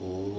[0.00, 0.29] Что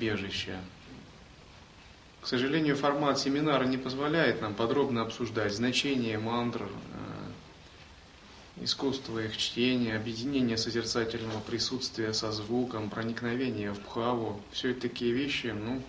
[0.00, 0.58] прибежища?
[2.22, 9.96] К сожалению, формат семинара не позволяет нам подробно обсуждать значение мантр, э, искусство их чтения,
[9.96, 14.40] объединение созерцательного присутствия со звуком, проникновение в бхаву.
[14.52, 15.82] Все это такие вещи, ну,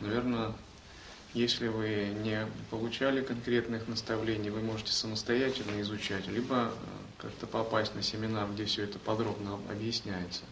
[0.00, 0.52] наверное,
[1.34, 6.70] если вы не получали конкретных наставлений, вы можете самостоятельно изучать, либо э,
[7.18, 10.42] как-то попасть на семинар, где все это подробно объясняется.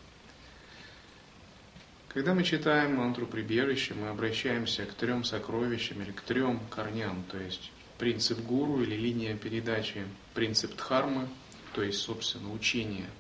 [2.09, 7.39] Когда мы читаем мантру прибежища, мы обращаемся к трем сокровищам или к трем корням, то
[7.39, 11.29] есть принцип гуру или линия передачи, принцип дхармы,
[11.75, 13.11] то есть, собственно, учение,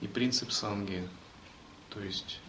[0.00, 1.02] и принцип санги,
[1.90, 2.40] то есть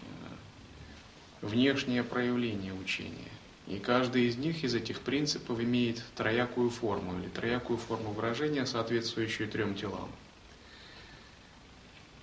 [1.42, 3.32] э, внешнее проявление учения.
[3.66, 9.50] И каждый из них, из этих принципов, имеет троякую форму или троякую форму выражения, соответствующую
[9.50, 10.12] трем телам.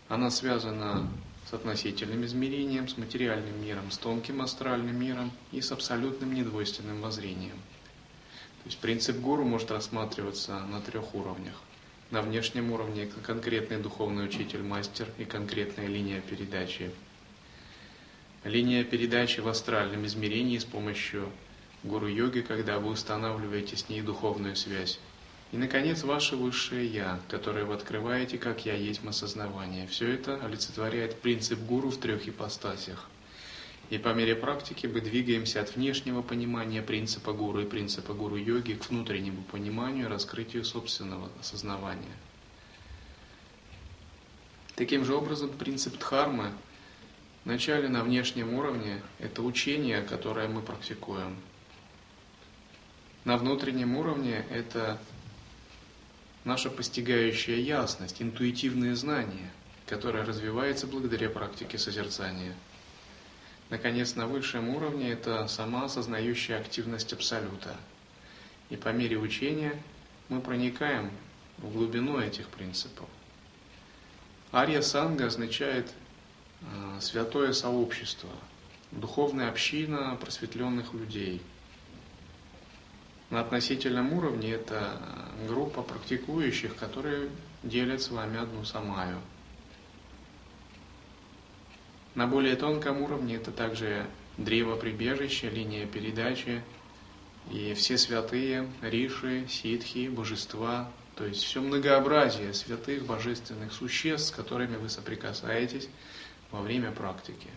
[0.09, 1.11] Она связана
[1.53, 7.57] с относительным измерением, с материальным миром, с тонким астральным миром и с абсолютным недвойственным воззрением.
[8.63, 11.61] То есть принцип гуру может рассматриваться на трех уровнях.
[12.11, 16.91] На внешнем уровне конкретный духовный учитель, мастер и конкретная линия передачи.
[18.45, 21.29] Линия передачи в астральном измерении с помощью
[21.83, 24.99] гуру-йоги, когда вы устанавливаете с ней духовную связь.
[25.53, 29.87] И, наконец, ваше высшее Я, которое вы открываете, как Я есть осознавание.
[29.87, 33.07] Все это олицетворяет принцип гуру в трех ипостасях.
[33.91, 38.89] И по мере практики мы двигаемся от внешнего понимания принципа гуру и принципа гуру-йоги к
[38.89, 42.17] внутреннему пониманию и раскрытию собственного осознавания.
[44.75, 46.53] Таким же образом, принцип дхармы
[47.45, 51.37] вначале на внешнем уровне– это учение, которое мы практикуем.
[53.27, 54.99] На внутреннем уровне это
[56.45, 59.51] наша постигающая ясность, интуитивное знание,
[59.87, 62.55] которое развивается благодаря практике созерцания.
[63.71, 67.77] Наконец, на высшем уровне это сама осознающая активность Абсолюта.
[68.71, 69.81] И по мере учения
[70.29, 71.11] мы проникаем
[71.59, 73.09] в глубину этих принципов.
[74.53, 75.91] Ария Санга означает
[76.61, 78.31] э, святое сообщество,
[78.91, 81.41] духовная община просветленных людей–
[83.33, 85.01] на относительном уровне это
[85.49, 87.31] группа практикующих, которые
[87.63, 89.19] делят с вами одну самаю.
[92.15, 94.07] На более тонком уровне это также
[94.37, 96.63] древо прибежища, линия передачи
[97.51, 104.77] и все святые, риши, ситхи, божества, то есть все многообразие святых божественных существ, с которыми
[104.77, 105.89] вы соприкасаетесь
[106.51, 107.49] во время практики.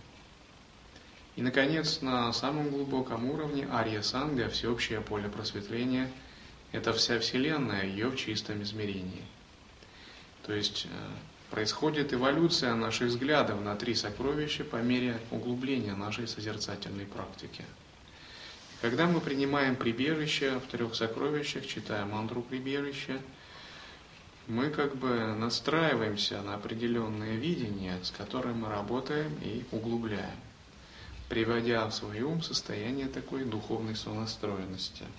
[1.35, 6.09] И, наконец, на самом глубоком уровне Ария Санга, всеобщее поле просветления,
[6.71, 9.23] это вся Вселенная, ее в чистом измерении.
[10.45, 10.89] То есть э,
[11.51, 17.65] происходит эволюция наших взглядов на три сокровища по мере углубления нашей созерцательной практики.
[18.81, 23.19] Когда мы принимаем прибежище в трех сокровищах, читая мантру прибежища,
[24.47, 30.37] мы как бы настраиваемся на определенное видение, с которым мы работаем и углубляем,
[31.29, 35.03] приводя в свой ум состояние такой духовной сонастроенности–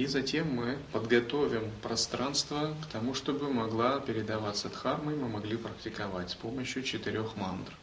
[0.00, 6.30] И затем мы подготовим пространство к тому, чтобы могла передаваться дхарма, и мы могли практиковать
[6.30, 7.74] с помощью четырех мантр.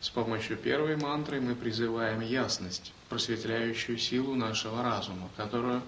[0.00, 5.82] С помощью первой мантры мы призываем ясность, просветляющую силу нашего разума, которая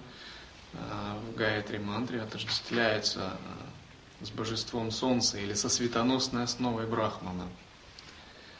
[0.73, 3.37] в Гаятри мантре отождествляется
[4.21, 7.47] с божеством Солнца или со светоносной основой Брахмана–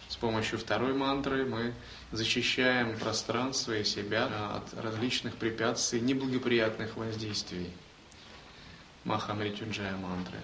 [0.10, 1.74] с помощью второй мантры мы
[2.12, 4.26] защищаем пространство и себя
[4.56, 7.70] от различных препятствий, неблагоприятных воздействий.
[9.04, 10.40] Махамритюнджая мантры.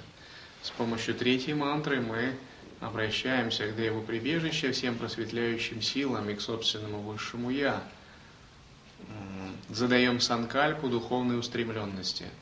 [0.62, 2.36] С помощью третьей мантры мы
[2.82, 7.82] обращаемся к Деву прибежища, всем просветляющим силам и к собственному высшему Я.
[9.70, 12.26] Задаем санкальпу духовной устремленности–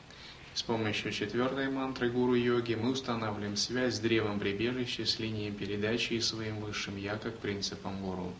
[0.54, 6.22] с помощью четвертой мантры гуру-йоги мы устанавливаем связь с древом прибежища, с линией передачи и
[6.22, 8.34] своим высшим «я» как принципом гуру.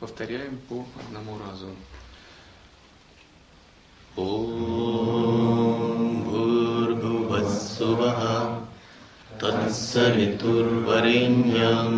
[0.00, 1.74] Повторяем по одному разу.
[4.16, 8.53] Ом Бхурбхувассуваха
[9.44, 11.96] तत्सवितुर्वरेण्यम्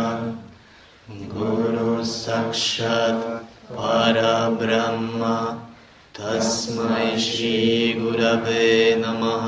[1.34, 3.26] गुरुसाक्षात्
[3.74, 5.34] परब्रह्म
[6.20, 8.66] तस्मै श्रीगुरवे
[9.04, 9.48] नमः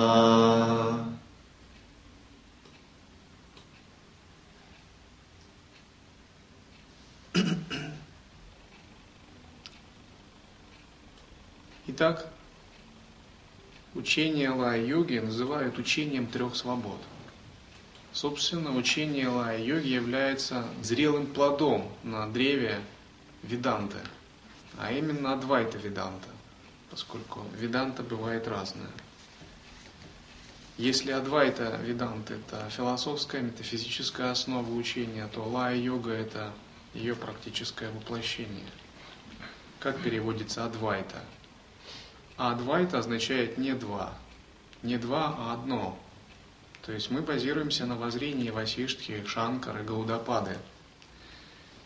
[11.91, 12.27] Итак,
[13.95, 16.99] учение Лая-йоги называют учением трех свобод.
[18.11, 22.79] Собственно, учение Лая-йоги является зрелым плодом на древе
[23.41, 23.97] Веданты,
[24.77, 26.29] а именно Адвайта Веданта,
[26.91, 28.91] поскольку Веданта бывает разная.
[30.77, 36.53] Если Адвайта Веданта– это философская, метафизическая основа учения, то Лая-йога– это
[36.93, 38.69] ее практическое воплощение.
[39.79, 41.23] Как переводится Адвайта–
[42.39, 44.13] а адвайта означает не два.
[44.81, 45.99] Не два, а одно.
[46.83, 50.57] То есть мы базируемся на воззрении Васиштхи, Шанкары, Гаудапады.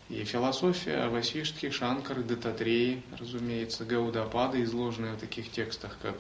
[0.10, 6.16] И философия Васиштхи, Шанкары, Дататреи, разумеется, Гаудапады, изложенные в таких текстах, как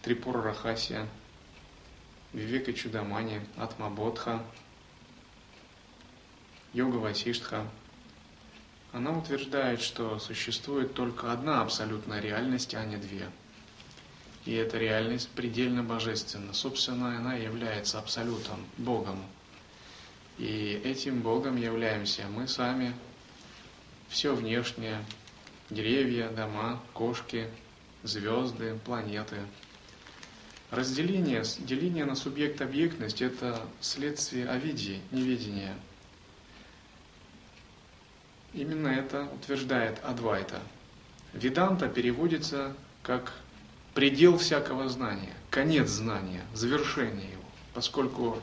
[0.00, 1.06] Трипура Рахасия,
[2.32, 4.42] Вивека Чудамани, Атмабодха,
[6.72, 7.66] Йога Васиштха–
[8.94, 13.28] она утверждает, что существует только одна абсолютная реальность, а не две.
[14.44, 16.52] И эта реальность предельно божественна.
[16.52, 19.18] Собственно, она является абсолютом, Богом.
[20.38, 22.94] И этим Богом являемся мы сами,
[24.08, 25.04] все внешнее,
[25.70, 27.48] деревья, дома, кошки,
[28.04, 29.38] звезды, планеты.
[30.70, 35.74] Разделение, деление на субъект-объектность– это следствие овидии, неведения–
[38.54, 40.60] Именно это утверждает Адвайта.
[41.32, 43.32] Веданта переводится как
[43.94, 47.42] предел всякого знания, конец знания, завершение его,
[47.74, 48.38] поскольку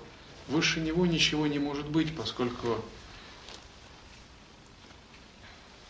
[0.48, 2.84] выше него ничего не может быть, поскольку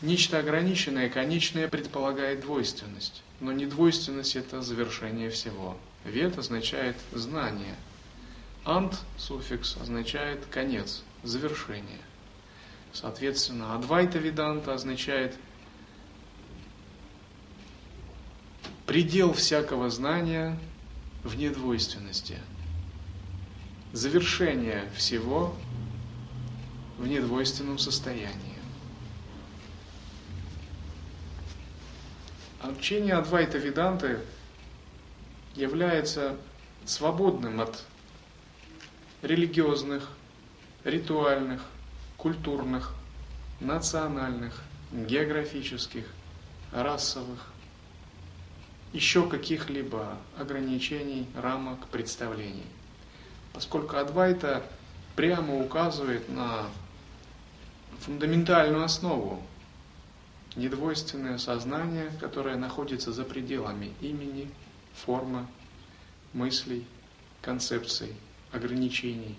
[0.01, 5.78] нечто ограниченное, конечное предполагает двойственность, но не двойственность– это завершение всего.
[6.06, 7.75] Вед означает знание,
[8.66, 12.00] Ант суффикс означает конец, завершение.
[12.93, 15.38] Соответственно, Адвайта Веданта означает
[18.86, 20.60] предел всякого знания
[21.24, 22.38] в недвойственности,
[23.93, 25.55] завершение всего
[26.98, 28.51] в недвойственном состоянии.
[32.63, 34.19] Учение Адвайта Веданты
[35.55, 36.36] является
[36.86, 37.83] свободным от
[39.21, 40.10] религиозных,
[40.83, 41.62] ритуальных,
[42.22, 42.94] культурных,
[43.60, 44.62] национальных,
[44.92, 46.06] географических,
[46.72, 47.48] расовых,
[48.94, 52.68] еще каких-либо ограничений, рамок, представлений.
[53.54, 54.63] Поскольку Адвайта
[55.16, 56.68] прямо указывает на
[58.01, 59.42] фундаментальную основу
[60.56, 64.48] недвойственное сознание, которое находится за пределами имени,
[64.94, 65.48] формы,
[66.34, 66.86] мыслей,
[67.42, 68.13] концепций,
[68.51, 69.36] ограничений,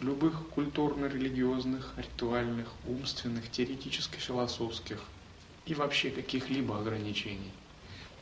[0.00, 5.00] любых культурно-религиозных, ритуальных, умственных, теоретическо-философских
[5.66, 7.52] и вообще каких-либо ограничений.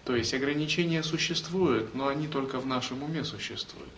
[0.05, 3.93] То есть ограничения существуют, но они только в нашем уме существуют.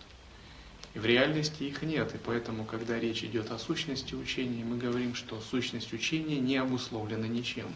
[0.93, 5.15] И в реальности их нет, и поэтому, когда речь идет о сущности учения, мы говорим,
[5.15, 7.67] что сущность учения не обусловлена ничем.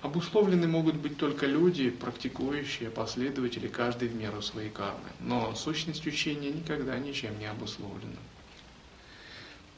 [0.00, 5.10] Обусловлены могут быть только люди, практикующие, последователи, каждый в меру своей кармы.
[5.20, 8.16] Но сущность учения никогда ничем не обусловлена.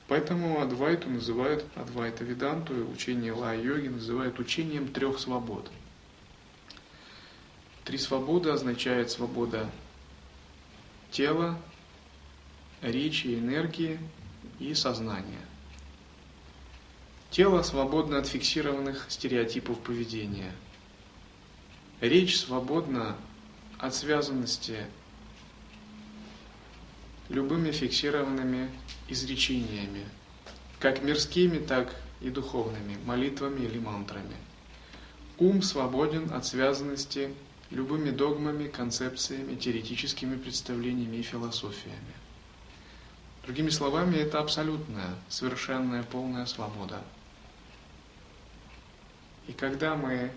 [0.08, 5.70] Поэтому Адвайту называют, Адвайта Веданту, учение Лая-йоги называют учением трех свобод.
[7.84, 9.70] Три свободы означают свобода
[11.10, 11.58] тела,
[12.80, 13.98] речи, энергии
[14.58, 15.40] и сознания.
[17.30, 20.52] Тело свободно от фиксированных стереотипов поведения.
[22.00, 23.16] Речь свободна
[23.78, 24.86] от связанности
[27.28, 28.70] любыми фиксированными
[29.12, 30.04] изречениями,
[30.80, 34.36] как мирскими, так и духовными, молитвами или мантрами.
[35.38, 37.34] Ум свободен от связанности
[37.70, 42.14] любыми догмами, концепциями, теоретическими представлениями и философиями.
[43.44, 47.02] Другими словами, это абсолютная, совершенная, полная свобода.
[49.48, 50.30] И когда мы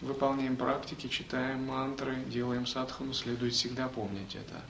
[0.00, 4.62] выполняем практики, читаем мантры, делаем садхану, следует всегда помнить это.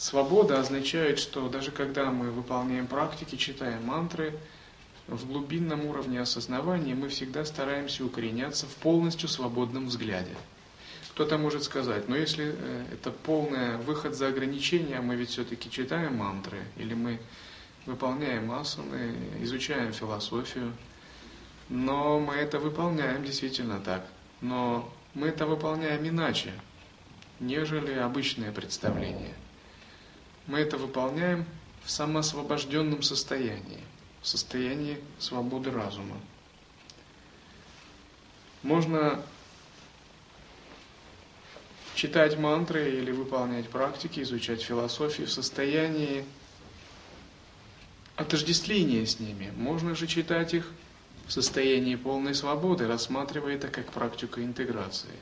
[0.00, 4.32] Свобода означает, что даже когда мы выполняем практики, читаем мантры,
[5.06, 10.34] в глубинном уровне осознавания мы всегда стараемся укореняться в полностью свободном взгляде–
[11.20, 16.16] кто-то может сказать, но если э, это полный выход за ограничения, мы ведь все-таки читаем
[16.16, 17.18] мантры, или мы
[17.84, 20.72] выполняем асаны, изучаем философию,
[21.68, 24.06] но мы это выполняем действительно так.
[24.40, 26.52] Но мы это выполняем иначе,
[27.38, 29.34] нежели обычное представление.
[30.50, 31.46] Мы это выполняем
[31.84, 33.84] в самоосвобожденном состоянии,
[34.20, 36.16] в состоянии свободы разума.
[38.64, 39.22] Можно
[41.94, 46.24] читать мантры или выполнять практики, изучать философию в состоянии
[48.16, 49.52] отождествления с ними.
[49.56, 50.68] Можно же читать их
[51.28, 55.14] в состоянии полной свободы, рассматривая это как практику интеграции.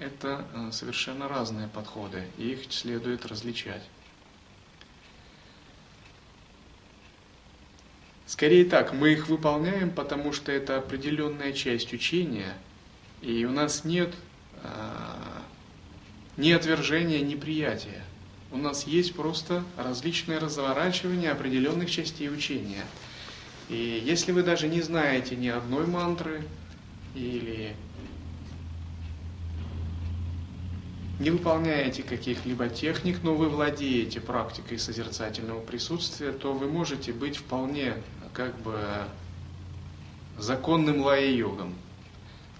[0.00, 3.84] Это э, совершенно разные подходы, и их следует различать.
[8.34, 12.52] Скорее так, мы их выполняем, потому что это определенная часть учения,
[13.22, 14.12] и у нас нет
[14.64, 14.68] э,
[16.36, 18.02] ни отвержения, ни приятия.
[18.50, 22.84] У нас есть просто различные разворачивания определенных частей учения.
[23.68, 26.42] И если вы даже не знаете ни одной мантры
[27.14, 27.76] или
[31.20, 37.94] не выполняете каких-либо техник, но вы владеете практикой созерцательного присутствия, то вы можете быть вполне
[38.34, 38.78] как бы
[40.36, 41.74] законным лая-йогом.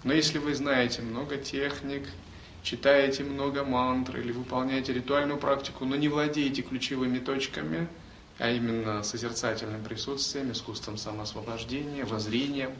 [0.03, 2.07] Но если вы знаете много техник,
[2.63, 7.87] читаете много мантр или выполняете ритуальную практику, но не владеете ключевыми точками,
[8.39, 12.71] а именно созерцательным присутствием, искусством самоосвобождения, воззрением,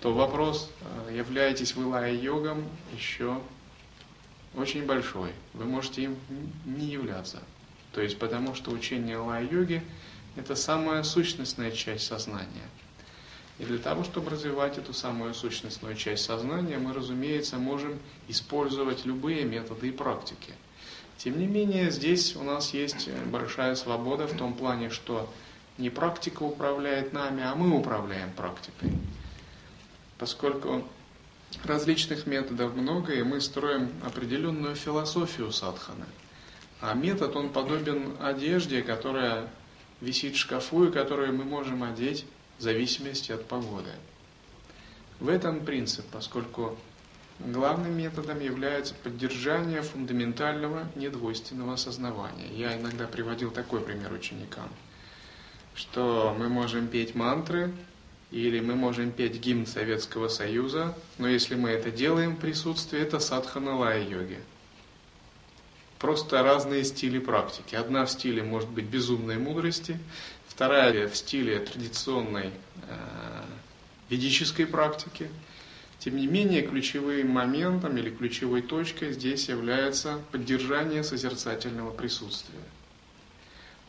[0.00, 0.70] то вопрос,
[1.08, 2.64] э, являетесь вы лая-йогом,
[2.96, 3.40] еще
[4.54, 5.32] очень большой.
[5.54, 6.16] Вы можете им
[6.64, 7.42] не являться.
[7.92, 9.82] То есть потому что учение лая-йоги–
[10.38, 12.68] это самая сущностная часть сознания–
[13.58, 19.44] и для того, чтобы развивать эту самую сущностную часть сознания, мы, разумеется, можем использовать любые
[19.44, 20.54] методы и практики.
[21.16, 25.28] Тем не менее, здесь у нас есть большая свобода в том плане, что
[25.76, 28.92] не практика управляет нами, а мы управляем практикой.
[30.18, 30.86] Поскольку
[31.64, 36.06] различных методов много, и мы строим определенную философию садханы.
[36.80, 39.48] А метод, он подобен одежде, которая
[40.00, 42.24] висит в шкафу и которую мы можем одеть
[42.58, 43.90] в зависимости от погоды.
[45.20, 46.78] В этом принцип, поскольку
[47.40, 52.48] главным методом является поддержание фундаментального недвойственного осознавания.
[52.52, 54.68] Я иногда приводил такой пример ученикам,
[55.74, 57.72] что мы можем петь мантры,
[58.30, 63.20] или мы можем петь гимн Советского Союза, но если мы это делаем в присутствии, это
[63.20, 64.38] садхана лая-йоги.
[65.98, 67.74] Просто разные стили практики.
[67.74, 69.98] Одна в стиле может быть безумной мудрости,
[70.46, 72.50] вторая в стиле традиционной
[72.86, 73.42] э,
[74.08, 75.28] ведической практики.
[75.98, 82.62] Тем не менее, ключевым моментом или ключевой точкой здесь является поддержание созерцательного присутствия.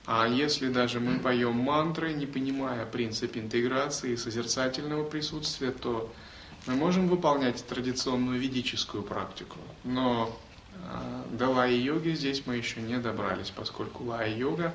[0.08, 6.12] А если даже мы поем мантры, не понимая принцип интеграции и созерцательного присутствия, то
[6.66, 9.58] мы можем выполнять традиционную ведическую практику.
[9.84, 10.36] Но
[10.84, 14.74] э, до лай-йоги здесь мы еще не добрались, поскольку лай-йога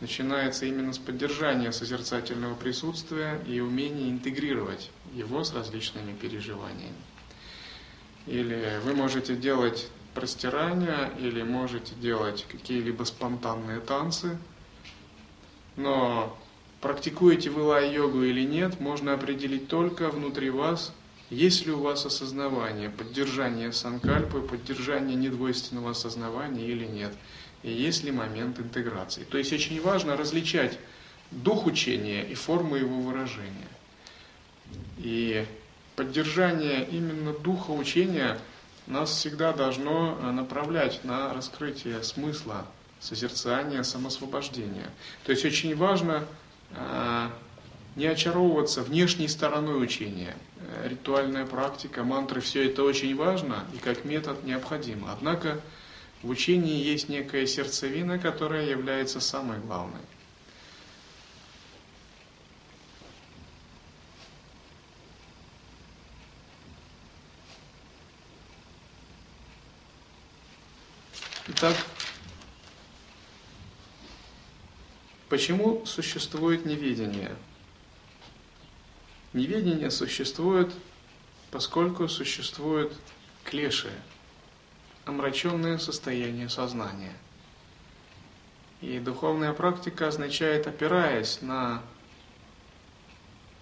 [0.00, 6.96] начинается именно с поддержания созерцательного присутствия и умения интегрировать его с различными переживаниями.
[8.26, 14.38] Или вы можете делать простирания, или можете делать какие-либо спонтанные танцы,
[15.76, 16.36] но
[16.80, 20.92] практикуете вы лай-йогу или нет, можно определить только внутри вас,
[21.30, 27.12] есть ли у вас осознавание, поддержание санкальпы, поддержание недвойственного осознавания или нет.
[27.62, 29.24] И есть ли момент интеграции.
[29.24, 30.78] То есть очень важно различать
[31.30, 33.68] дух учения и форму его выражения.
[34.98, 35.44] И
[35.96, 38.38] поддержание именно духа учения
[38.86, 42.66] нас всегда должно направлять на раскрытие смысла
[43.00, 44.90] созерцание, самосвобождение.
[45.24, 46.24] То есть очень важно
[46.70, 47.28] э,
[47.96, 50.36] не очаровываться внешней стороной учения.
[50.58, 55.12] Э, ритуальная практика, мантры, все это очень важно и как метод необходимо.
[55.12, 55.60] Однако
[56.22, 60.00] в учении есть некая сердцевина, которая является самой главной.
[71.48, 71.76] Итак,
[75.28, 77.34] Почему существует неведение?
[79.32, 80.72] Неведение существует,
[81.50, 82.92] поскольку существует
[83.44, 83.92] клеши,
[85.04, 87.12] омраченное состояние сознания.
[88.80, 91.82] И духовная практика означает, опираясь на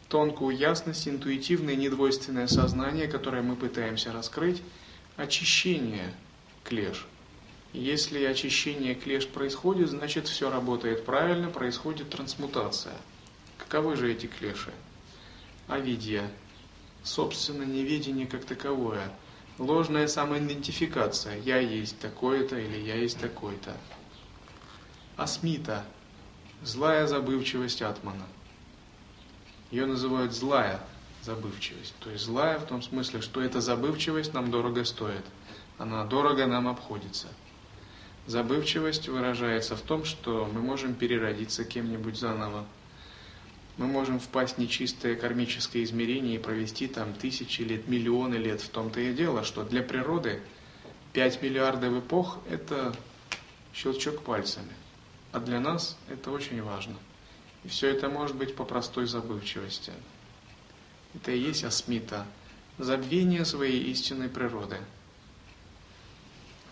[0.08, 4.62] тонкую ясность, интуитивное недвойственное сознание, которое мы пытаемся раскрыть,
[5.16, 6.14] очищение
[6.64, 7.06] клеш–
[7.74, 12.94] если очищение клеш происходит, значит все работает правильно, происходит трансмутация.
[13.58, 14.72] Каковы же эти клеши?
[15.68, 16.30] Авидья,
[17.02, 19.10] собственно неведение как таковое,
[19.58, 23.76] ложная самоидентификация, я есть такое-то или я есть такой-то.
[25.16, 25.84] Асмита,
[26.62, 28.26] злая забывчивость атмана.
[29.70, 30.80] Ее называют злая
[31.22, 31.94] забывчивость.
[32.00, 35.24] То есть злая в том смысле, что эта забывчивость нам дорого стоит.
[35.78, 37.28] Она дорого нам обходится–
[38.26, 42.64] Забывчивость выражается в том, что мы можем переродиться кем-нибудь заново.
[43.76, 48.60] Мы можем впасть в нечистое кармическое измерение и провести там тысячи лет, миллионы лет.
[48.60, 50.40] В том-то и дело, что для природы
[51.12, 52.94] 5 миллиардов эпох– это
[53.74, 54.72] щелчок пальцами.
[55.32, 56.94] А для нас это очень важно.
[57.64, 59.92] И все это может быть по простой забывчивости.
[61.14, 62.26] Это и есть асмита,
[62.78, 64.78] забвение своей истинной природы–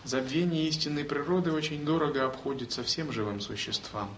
[0.03, 4.09] Забвение истинной природы очень дорого обходится всем живым существам.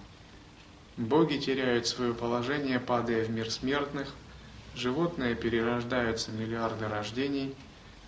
[0.97, 4.13] Боги теряют свое положение, падая в мир смертных,
[4.75, 7.53] животные перерождаются миллиарды рождений,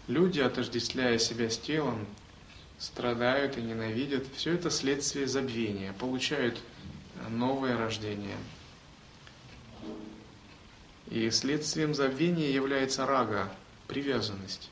[0.08, 2.06] люди, отождествляя себя с телом,
[2.78, 4.26] страдают и ненавидят.
[4.36, 6.62] Все это следствие забвения, получают
[7.30, 8.38] новое рождение.
[11.10, 13.52] И следствием забвения является рага,
[13.88, 14.70] привязанность,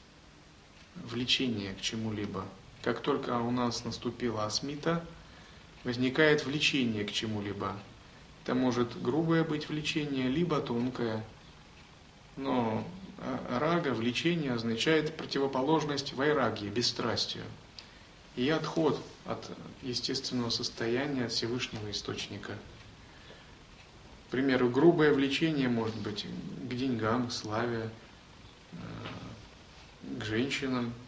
[0.96, 2.46] влечение к чему-либо–
[2.86, 5.04] как только у нас наступила асмита,
[5.84, 7.76] возникает влечение к чему-либо.
[8.46, 11.26] Это может грубое быть влечение, либо тонкое.
[12.38, 17.44] Но а, рага, влечение означает противоположность вайраги, бесстрастию.
[18.36, 19.50] И отход от
[19.82, 22.54] естественного состояния, от Всевышнего Источника.
[24.28, 26.28] К примеру, грубое влечение может быть
[26.70, 27.90] к деньгам, к славе,
[28.74, 28.78] э,
[30.20, 30.94] к женщинам–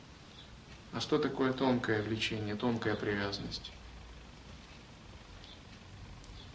[0.93, 3.71] а что такое тонкое влечение, тонкая привязанность?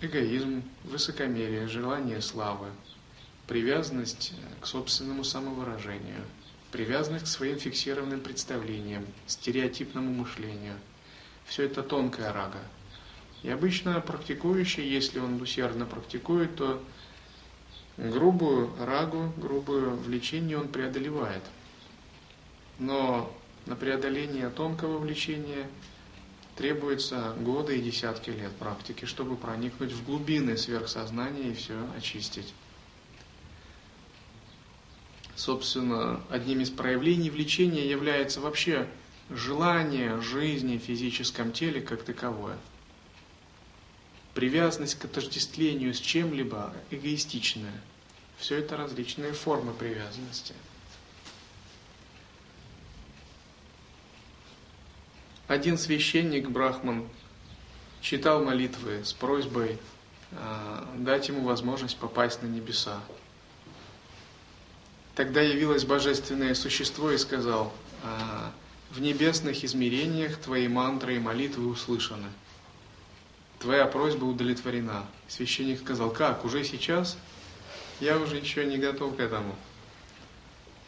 [0.05, 2.67] Эгоизм, высокомерие, желание славы,
[3.47, 6.25] привязанность к собственному самовыражению.
[6.73, 10.75] привязанность к своим фиксированным представлениям, стереотипному мышлению.
[11.45, 12.62] Все это тонкая рага.
[13.43, 16.83] И обычно практикующий, если он усердно практикует, то
[17.99, 21.43] грубую рагу, грубое влечение он преодолевает.
[22.79, 23.33] Но
[23.67, 25.69] на преодоление тонкого влечения
[26.57, 32.53] требуется годы и десятки лет практики, чтобы проникнуть в глубины сверхсознания и все очистить.
[35.35, 38.88] Собственно, одним из проявлений влечения является вообще
[39.31, 42.59] желание жизни в физическом теле как таковое.
[44.35, 47.81] Привязанность к отождествлению с чем-либо эгоистичная.
[48.38, 50.55] Все это различные формы привязанности.
[55.53, 57.07] Один священник Брахман
[58.01, 59.79] читал молитвы с просьбой
[60.31, 62.99] э, дать ему возможность попасть на небеса.
[65.15, 67.71] Тогда явилось божественное существо и сказал,
[68.03, 68.51] «А,
[68.93, 72.29] в небесных измерениях твои мантры и молитвы услышаны.
[73.59, 75.05] Твоя просьба удовлетворена.
[75.29, 77.19] Священник сказал, как, уже сейчас?
[78.01, 79.55] Я уже еще не готов к этому.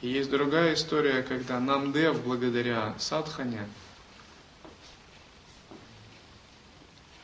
[0.01, 3.69] И есть другая история, когда Намдев, благодаря Садхане,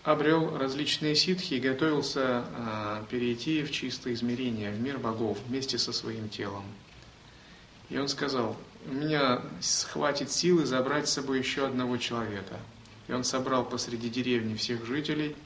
[0.03, 5.93] обрел различные ситхи и готовился э, перейти в чистое измерение, в мир богов, вместе со
[5.93, 6.65] своим телом.
[7.91, 9.43] И он сказал, у меня
[9.93, 12.59] хватит силы забрать с собой еще одного человека.
[13.09, 15.37] И он собрал посреди деревни всех жителей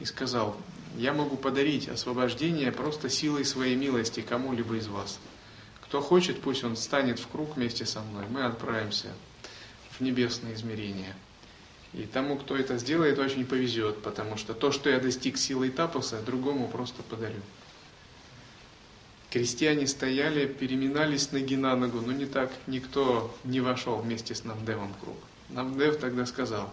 [0.00, 0.56] и сказал,
[0.96, 5.18] я могу подарить освобождение просто силой своей милости кому-либо из вас.
[5.82, 8.24] Кто хочет, пусть он станет в круг вместе со мной.
[8.30, 9.08] Мы отправимся
[9.90, 11.14] в небесное измерение.
[11.94, 16.20] И тому, кто это сделает, очень повезет, потому что то, что я достиг силой тапоса,
[16.20, 17.40] другому просто подарю.
[19.30, 24.92] Крестьяне стояли, переминались ноги на ногу, но не так никто не вошел вместе с Намдевом
[24.92, 25.16] в круг.
[25.50, 26.68] Намдев тогда сказал,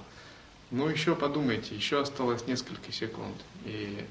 [0.71, 3.35] ну еще подумайте, еще осталось несколько секунд.
[3.65, 4.03] И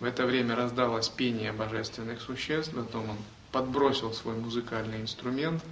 [0.00, 3.16] в это время раздалось пение божественных существ, потом он
[3.52, 5.62] подбросил свой музыкальный инструмент,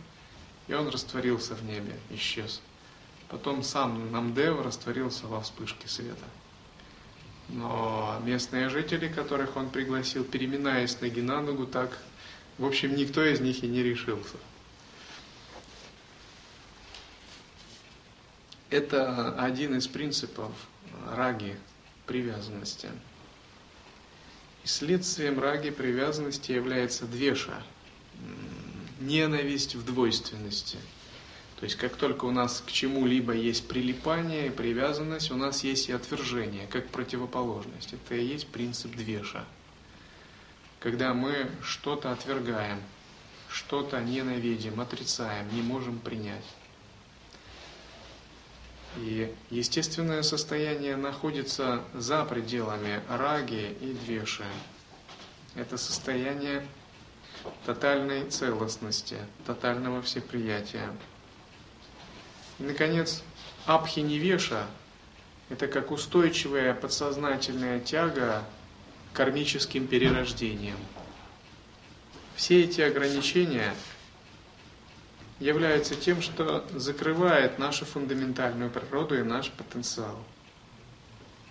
[0.69, 2.61] и он растворился в небе, исчез.
[3.29, 6.27] Потом сам Намдев растворился во вспышке света.
[7.49, 11.99] Но местные жители, которых он пригласил, переминаясь ноги на ногу, так,
[12.59, 14.37] в общем, никто из них и не решился.
[18.71, 20.53] Это один из принципов
[21.07, 21.57] раги,
[22.07, 22.91] привязанности.
[24.65, 27.63] И следствием раги привязанности является двеша,
[29.01, 30.79] ненависть в двойственности–
[31.57, 35.89] то есть как только у нас к чему-либо есть прилипание и привязанность, у нас есть
[35.89, 37.93] и отвержение, как противоположность.
[37.93, 39.45] Это и есть принцип двеша.
[40.81, 42.81] Когда мы что-то отвергаем,
[43.49, 46.45] что-то ненавидим, отрицаем, не можем принять.
[48.97, 54.45] И естественное состояние находится за пределами раги и двеши.
[55.55, 56.67] Это состояние
[57.65, 60.91] тотальной целостности, тотального всеприятия.
[62.59, 63.23] И, наконец,
[63.67, 64.67] абхиневеша–
[65.49, 68.45] это как устойчивая подсознательная тяга
[69.13, 70.79] к кармическим перерождениям.
[72.37, 73.75] Все эти ограничения
[75.41, 80.19] являются тем, что закрывает нашу фундаментальную природу и наш потенциал.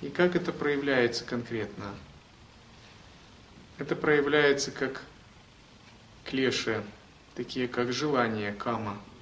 [0.02, 1.94] И как это проявляется конкретно?
[3.78, 5.02] Это проявляется как
[6.26, 6.84] клеши,
[7.36, 8.98] такие как желание, кама–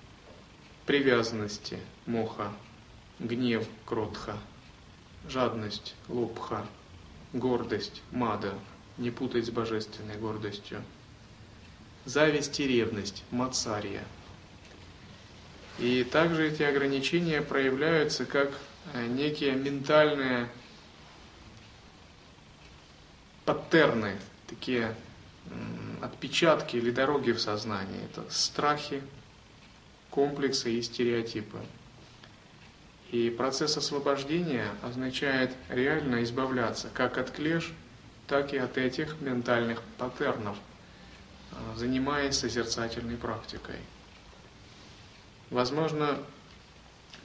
[0.92, 2.52] привязанности моха,
[3.18, 4.38] гнев кротха,
[5.30, 6.68] жадность лобха,
[7.32, 8.54] гордость мада,
[8.98, 10.84] не путать с божественной гордостью,
[12.04, 14.04] зависть и ревность мацария.
[15.80, 18.52] И также эти ограничения проявляются как
[18.94, 20.50] э, некие ментальные
[23.46, 24.94] паттерны, такие
[26.02, 28.04] отпечатки или дороги в сознании.
[28.12, 29.02] Это страхи,
[30.12, 31.58] комплексы и стереотипы.
[33.12, 37.74] И процесс освобождения означает реально избавляться как от клеш,
[38.28, 40.58] так и от этих ментальных паттернов,
[41.52, 43.76] а, занимаясь созерцательной практикой.
[45.50, 46.18] Возможно,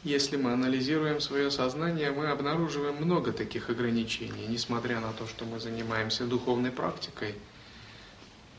[0.02, 5.60] если мы анализируем свое сознание, мы обнаруживаем много таких ограничений, несмотря на то, что мы
[5.60, 7.34] занимаемся духовной практикой–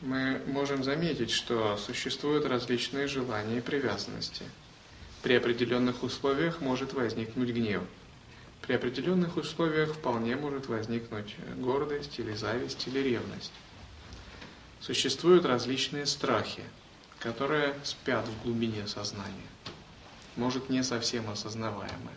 [0.00, 4.44] мы можем заметить, что существуют различные желания и привязанности.
[5.22, 7.82] При определенных условиях может возникнуть гнев.
[8.62, 13.52] При определенных условиях вполне может возникнуть гордость или зависть или ревность.
[14.80, 16.62] Существуют различные страхи.
[17.18, 19.48] которые спят в глубине сознания,
[20.36, 22.16] может не совсем осознаваемые.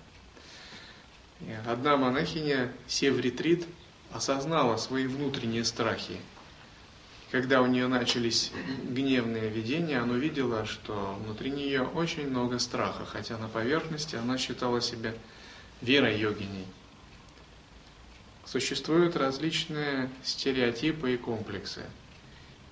[1.65, 3.65] Одна монахиня, сев ретрит,
[4.11, 6.19] осознала свои внутренние страхи.
[7.31, 8.51] Когда у нее начались
[8.83, 14.81] гневные видения, она увидела, что внутри нее очень много страха, хотя на поверхности она считала
[14.81, 15.13] себя
[15.79, 16.65] верой йогиней.
[18.45, 21.83] Существуют различные стереотипы и комплексы.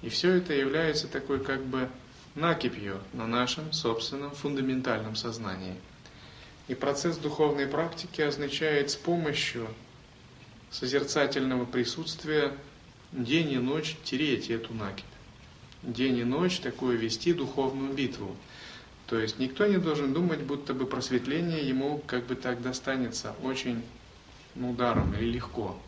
[0.02, 1.90] И все это является такой как бы
[2.36, 5.76] накипью на нашем собственном фундаментальном сознании.
[6.68, 9.70] И процесс духовной практики означает с помощью
[10.70, 12.54] созерцательного присутствия
[13.12, 15.06] день и ночь тереть эту накипь.
[15.84, 18.36] День и ночь такую вести духовную битву.
[19.08, 23.82] То есть никто не должен думать, будто бы просветление ему как бы так достанется очень
[24.56, 24.76] ну,
[25.20, 25.80] или легко.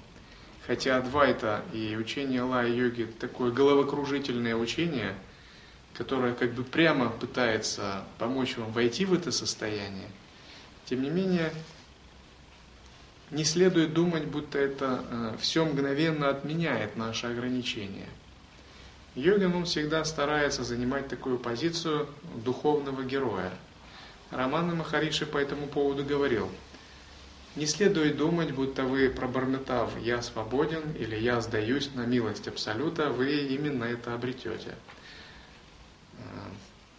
[0.65, 5.15] Хотя Адвайта и учение Лая-йоги такое головокружительное учение,
[5.93, 10.07] которое как бы прямо пытается помочь вам войти в это состояние,
[10.85, 11.51] тем не менее,
[13.31, 18.09] не следует думать, будто это э, все мгновенно отменяет наши ограничения.
[19.15, 22.07] Йогин, он всегда старается занимать такую позицию
[22.45, 23.51] духовного героя.
[24.31, 26.49] Роман Махариши по этому поводу говорил,
[27.55, 33.31] не следует думать, будто вы, пробормотав «я свободен» или «я сдаюсь на милость Абсолюта», вы
[33.31, 34.75] именно это обретете.
[36.17, 36.21] Э,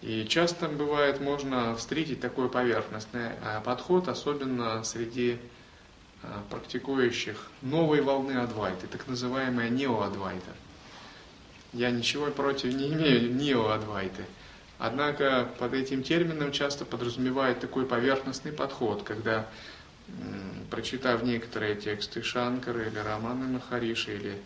[0.03, 5.39] и часто бывает, можно встретить такой поверхностный э, подход, особенно среди
[6.51, 10.53] практикующих новой волны Адвайты, так называемая неоадвайта.
[11.73, 14.25] Я ничего против не имею неоадвайты.
[14.79, 19.47] Однако под этим термином часто подразумевает такой поверхностный подход, когда,
[20.71, 24.43] прочитав некоторые тексты Шанкары или Романы Махариши или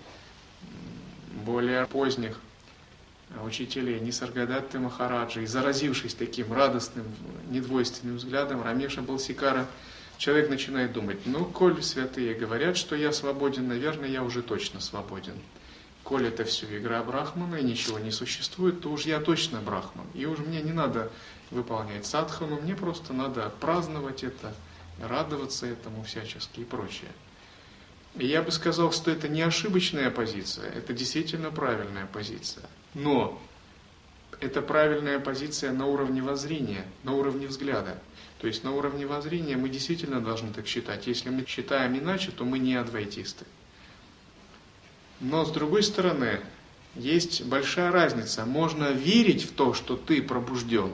[1.45, 2.39] более поздних
[3.45, 7.07] учителей Нисаргадатты Махараджи, и заразившись таким радостным,
[7.51, 9.67] недвойственным взглядом, Рамеша Балсикара–
[10.19, 15.35] человек начинает думать, ну, коль святые говорят, что я свободен, наверное, я уже точно свободен.
[16.03, 20.07] Коль это все игра Брахмана и ничего не существует, то уж я точно Брахман.
[20.15, 21.11] И уж мне не надо
[21.51, 24.55] выполнять садхану, мне просто надо праздновать это,
[25.03, 27.11] радоваться этому всячески и прочее.
[28.15, 32.65] И я бы сказал, что это не ошибочная позиция, это действительно правильная позиция.
[32.95, 33.41] Но
[34.41, 37.99] это правильная позиция на уровне воззрения, на уровне взгляда.
[38.41, 41.07] То есть на уровне воззрения мы действительно должны так считать.
[41.07, 43.47] Если мы считаем иначе, то мы не адвайтисты.
[45.21, 46.41] Но с другой стороны,
[46.95, 48.45] есть большая разница.
[48.45, 50.93] Можно верить в то, что ты пробужден,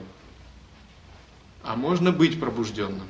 [1.63, 3.07] а можно быть пробужденным.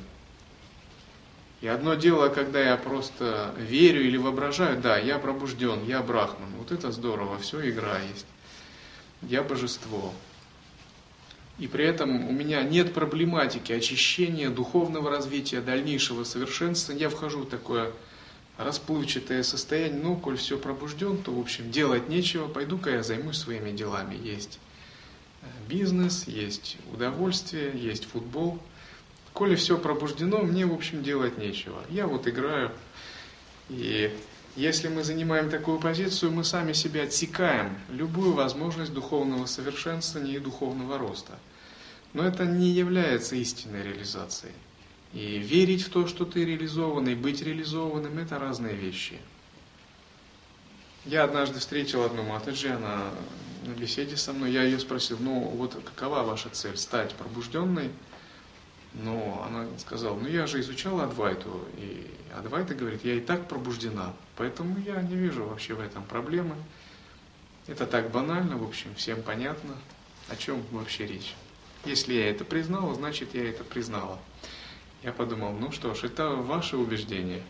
[1.61, 6.49] И одно дело, когда я просто верю или воображаю, да, я пробужден, я брахман.
[6.57, 8.25] Вот это здорово, все игра есть.
[9.21, 10.13] Я божество.
[11.59, 16.93] И при этом у меня нет проблематики очищения, духовного развития, дальнейшего совершенства.
[16.93, 17.91] Я вхожу в такое
[18.57, 20.01] расплывчатое состояние.
[20.01, 22.47] Ну, коль все пробужден, то, в общем, делать нечего.
[22.47, 24.15] Пойду-ка я займусь своими делами.
[24.15, 24.59] Есть
[25.41, 28.59] э, бизнес, есть удовольствие, есть футбол.
[29.33, 31.83] Коли все пробуждено, мне, в общем, делать нечего.
[31.89, 32.71] Я вот играю.
[33.69, 34.15] И
[34.55, 40.97] если мы занимаем такую позицию, мы сами себя отсекаем любую возможность духовного совершенствования и духовного
[40.97, 41.39] роста.
[42.13, 44.53] Но это не является истинной реализацией.
[45.13, 49.19] И верить в то, что ты реализован, быть реализованным– это разные вещи.
[51.05, 53.09] Я однажды встретил одну Матаджи, она
[53.65, 57.89] на беседе со мной, я ее спросил, ну вот какова ваша цель, стать пробужденной?
[58.93, 64.13] Но она сказала, ну я же изучала Адвайту, и Адвайта говорит, я и так пробуждена,
[64.35, 66.55] поэтому я не вижу вообще в этом проблемы.
[67.65, 69.75] Это так банально, в общем, всем понятно,
[70.29, 71.33] о чем вообще речь.
[71.85, 74.19] Если я это признала, значит я это признала.
[75.01, 77.43] Я подумал, ну что ж, это ваше убеждение.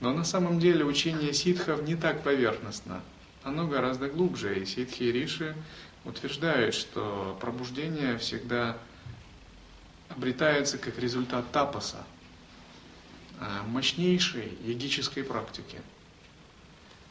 [0.00, 3.02] Но на самом деле учение ситхов не так поверхностно.
[3.42, 5.56] Оно гораздо глубже, и ситхи и риши
[6.04, 8.76] утверждают, что пробуждение всегда
[10.08, 12.04] обретается как результат тапаса,
[13.38, 15.80] а, мощнейшей йогической практики.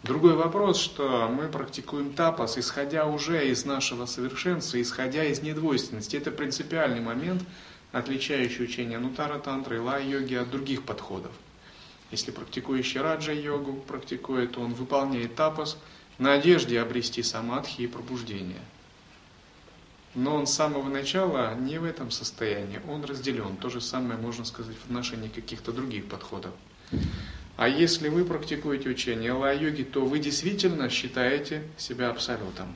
[0.03, 6.15] Другой вопрос, что мы практикуем тапас, исходя уже из нашего совершенства, исходя из недвойственности.
[6.15, 7.43] Это принципиальный момент,
[7.91, 11.31] отличающий учение Нутара Тантры и Ла-йоги от других подходов.
[12.11, 15.77] Если практикующий раджа-йогу практикует, он выполняет тапас
[16.17, 18.61] в надежде обрести самадхи и пробуждение–
[20.15, 23.57] но он с самого начала не в этом состоянии, он разделен.
[23.57, 26.53] То же самое можно сказать в отношении каких-то других подходов.
[27.57, 32.73] А если вы практикуете учение ла-йоги, то вы действительно считаете себя абсолютом.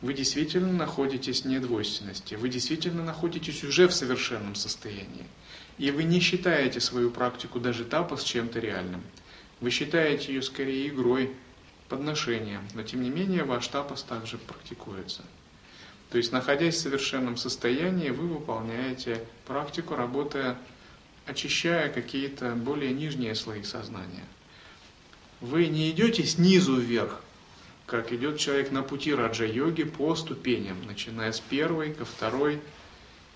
[0.00, 5.26] вы действительно находитесь в недвойственности, вы действительно находитесь уже в совершенном состоянии.
[5.76, 9.02] И вы не считаете свою практику даже тапос чем-то реальным.
[9.60, 11.34] Вы считаете ее скорее игрой,
[11.90, 15.22] подношением, но тем не менее ваш тапос также практикуется.
[16.10, 20.58] То есть, находясь в совершенном состоянии, вы выполняете практику, работая,
[21.24, 24.24] очищая какие-то более нижние слои сознания.
[25.40, 27.22] Вы не идете снизу вверх,
[27.86, 32.60] как идет человек на пути раджа-йоги по ступеням, начиная с первой, ко второй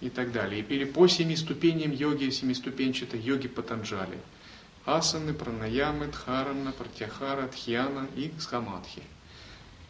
[0.00, 0.64] и так далее.
[0.68, 4.18] Или по семи ступеням йоги, семиступенчатой йоги Патанджали.
[4.84, 9.02] Асаны, пранаямы, дхарана, пратяхара, тхьяна и схамадхи.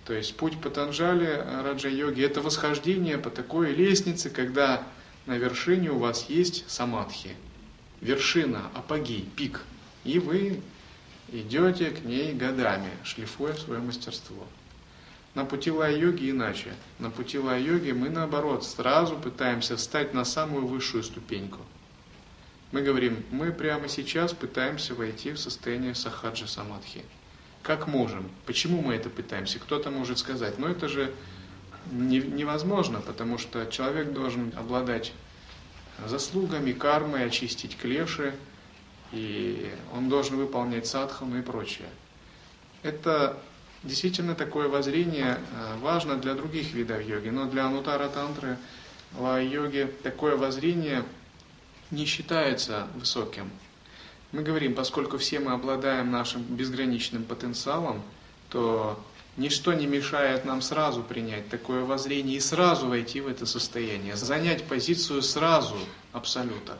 [0.04, 4.86] То есть путь Патанджали, раджа-йоги, это восхождение по такой лестнице, когда
[5.26, 7.34] на вершине у вас есть самадхи.
[8.02, 9.62] Вершина, апогей, пик.
[10.04, 10.60] И вы
[11.32, 14.46] идете к ней годами, шлифуя свое мастерство.
[15.34, 16.74] На пути лай-йоги иначе.
[16.98, 21.60] На пути лай-йоги мы наоборот сразу пытаемся встать на самую высшую ступеньку.
[22.72, 27.04] Мы говорим, мы прямо сейчас пытаемся войти в состояние сахаджа самадхи.
[27.64, 28.30] Как можем?
[28.44, 29.58] Почему мы это пытаемся?
[29.58, 31.14] Кто-то может сказать, но это же
[31.90, 35.14] невозможно, потому что человек должен обладать
[36.06, 38.34] заслугами, кармой, очистить клеши,
[39.12, 41.88] и он должен выполнять садхану и прочее.
[42.82, 43.38] Это
[43.82, 48.58] действительно такое воззрение э, важно для других видов йоги, но для анутара тантры,
[49.16, 51.02] ла-йоги такое воззрение
[51.90, 53.50] не считается высоким.
[54.34, 58.02] Мы говорим, поскольку все мы обладаем нашим безграничным потенциалом,
[58.50, 59.02] то
[59.36, 64.64] ничто не мешает нам сразу принять такое воззрение и сразу войти в это состояние, занять
[64.64, 65.76] позицию сразу
[66.12, 66.76] абсолюта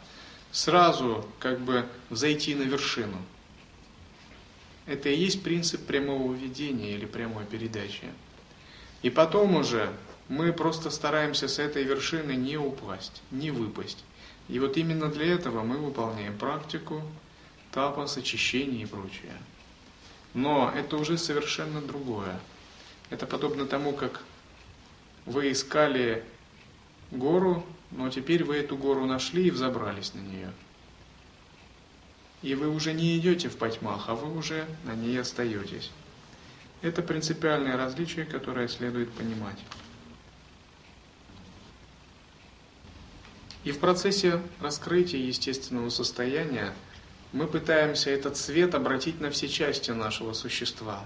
[0.55, 3.19] сразу как бы зайти на вершину.
[4.87, 8.05] Это и есть принцип прямого видения или прямой передачи.
[9.03, 9.91] И потом уже
[10.29, 14.05] мы просто стараемся с этой вершины не упасть, не выпасть.
[14.49, 17.03] И вот именно для этого мы выполняем практику,
[17.75, 19.37] тапас, очищение и прочее.
[20.33, 22.41] Но это уже совершенно другое.
[23.11, 24.23] Это подобно тому, как
[25.27, 26.25] вы искали
[27.11, 30.53] гору, но теперь вы эту гору нашли и взобрались на нее.
[32.43, 35.91] И вы уже не идете в потьмах, а вы уже на ней остаетесь.
[36.81, 39.59] Это принципиальное различие, которое следует понимать.
[43.65, 46.75] И в процессе раскрытия естественного состояния
[47.35, 51.05] мы пытаемся этот свет обратить на все части нашего существа.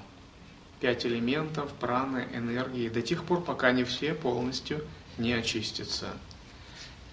[0.78, 4.84] Пять элементов, праны, энергии, до тех пор, пока не все полностью
[5.16, 6.08] не очистятся.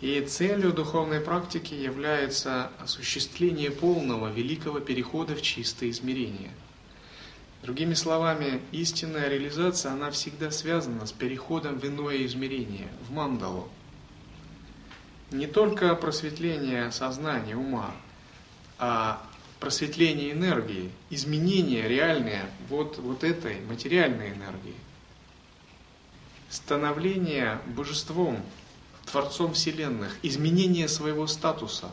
[0.02, 6.52] И целью духовной практики является осуществление полного великого перехода в чистое измерение.
[7.64, 13.70] Другими словами, истинная реализация, она всегда связана с переходом в иное измерение, в мандалу.
[15.32, 17.96] Не только просветление сознания, ума,
[18.78, 19.26] а
[19.60, 24.76] просветление энергии, изменение реальное вот, вот этой материальной энергии.
[26.50, 28.42] Становление божеством
[29.06, 31.90] Творцом Вселенных, изменение своего статуса.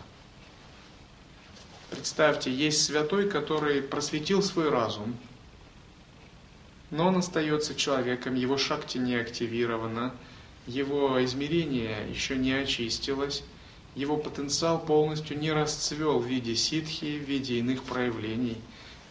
[1.91, 5.17] Представьте, есть святой, который просветил свой разум,
[6.91, 10.15] но он остается человеком, его шакти не активирована,
[10.67, 13.43] его измерение еще не очистилось,
[13.95, 18.57] его потенциал полностью не расцвел в виде ситхи, в виде иных проявлений.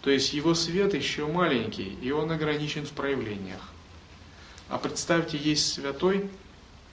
[0.01, 3.61] То есть его свет еще маленький, и он ограничен в проявлениях.
[4.69, 6.29] А представьте, есть святой,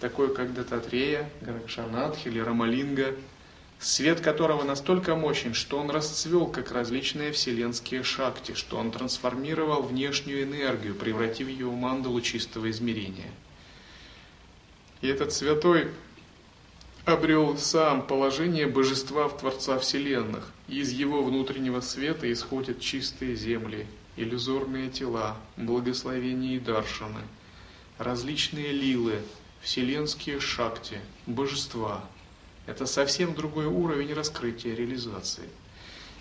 [0.00, 3.14] такой как Дататрея, Гаракшанатх или Рамалинга,
[3.78, 10.42] свет которого настолько мощен, что он расцвел как различные вселенские шакти, что он трансформировал внешнюю
[10.42, 13.30] энергию, превратив ее в мандалу чистого измерения.
[15.00, 15.88] И этот святой
[17.08, 20.52] обрел сам положение божества в Творца Вселенных.
[20.68, 27.22] Из его внутреннего света исходят чистые земли, иллюзорные тела, благословения и даршаны,
[27.96, 29.20] различные лилы,
[29.62, 32.04] вселенские шакти, божества.
[32.66, 35.48] Это совсем другой уровень раскрытия реализации.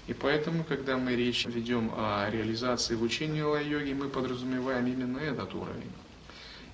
[0.07, 5.53] И поэтому, когда мы речь ведем о реализации в учении ла-йоги, мы подразумеваем именно этот
[5.53, 5.91] уровень.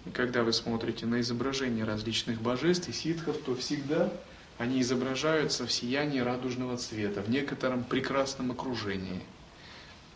[0.05, 4.11] И когда вы смотрите на изображения различных божеств и ситхов, то всегда
[4.57, 9.21] они изображаются в сиянии радужного цвета, в некотором прекрасном окружении.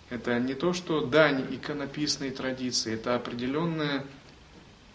[0.09, 4.05] Это не то, что дань иконописной традиции, это определенная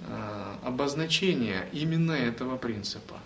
[0.04, 3.20] Э, обозначение именно этого принципа.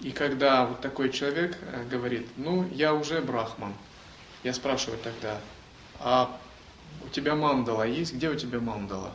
[0.00, 3.74] И когда вот такой человек э, говорит, ну, я уже брахман,
[4.42, 5.40] я спрашиваю тогда,
[6.00, 6.36] а
[7.04, 8.14] у тебя мандала есть?
[8.14, 9.12] Где у тебя мандала?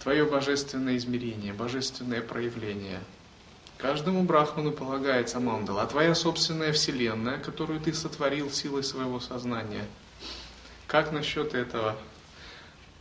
[0.00, 3.00] Твое божественное измерение, божественное проявление.
[3.78, 9.84] Каждому брахману полагается мандала, а твоя собственная вселенная, которую ты сотворил силой своего сознания.
[10.86, 11.96] Как насчет этого?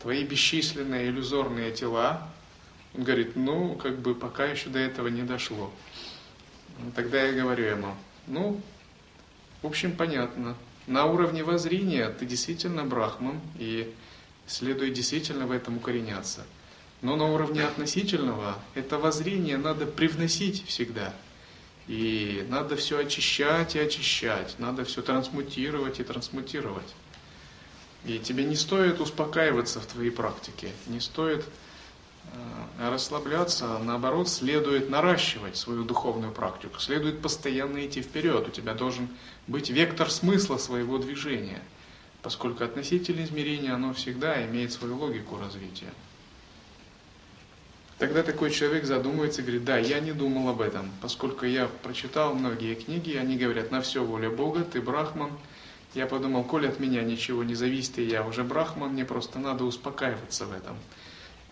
[0.01, 2.29] Твои бесчисленные иллюзорные тела,
[2.93, 5.71] он говорит, ну, как бы пока еще до этого не дошло.
[6.95, 7.95] Тогда я говорю ему,
[8.27, 8.61] ну,
[9.61, 10.55] в общем, понятно.
[10.87, 13.93] На уровне воззрения ты действительно брахман, и
[14.47, 16.45] следует действительно в этом укореняться.
[17.01, 21.13] Но на уровне относительного это воззрение надо привносить всегда.
[21.87, 26.95] И надо все очищать и очищать, надо все трансмутировать и трансмутировать.
[28.05, 31.45] И тебе не стоит успокаиваться в твоей практике, не стоит
[32.79, 38.47] расслабляться, а наоборот, следует наращивать свою духовную практику, следует постоянно идти вперед.
[38.47, 39.09] У тебя должен
[39.47, 41.61] быть вектор смысла своего движения,
[42.21, 45.91] поскольку относительное измерение, оно всегда имеет свою логику развития.
[47.97, 52.35] Тогда такой человек задумывается и говорит, да, я не думал об этом, поскольку я прочитал
[52.35, 55.31] многие книги, они говорят, на все воля Бога, ты брахман.
[55.95, 59.63] Я подумал, коль от меня ничего не зависит, и я уже брахман, мне просто надо
[59.63, 60.77] успокаиваться в этом.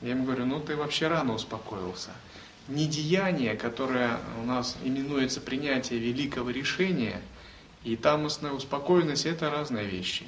[0.06, 2.12] Я ему говорю, ну ты вообще рано успокоился.
[2.68, 7.20] Недеяние, которое у нас именуется принятие великого решения,
[7.84, 10.28] и тамостная успокоенность– это разные вещи.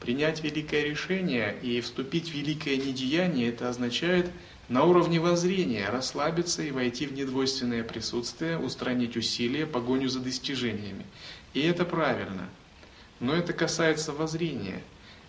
[0.00, 4.30] Принять великое решение и вступить в великое недеяние– это означает
[4.70, 11.04] на уровне воззрения расслабиться и войти в недвойственное присутствие, устранить усилия, погоню за достижениями.
[11.52, 12.48] И это правильно.
[13.20, 14.82] Но это касается воззрения.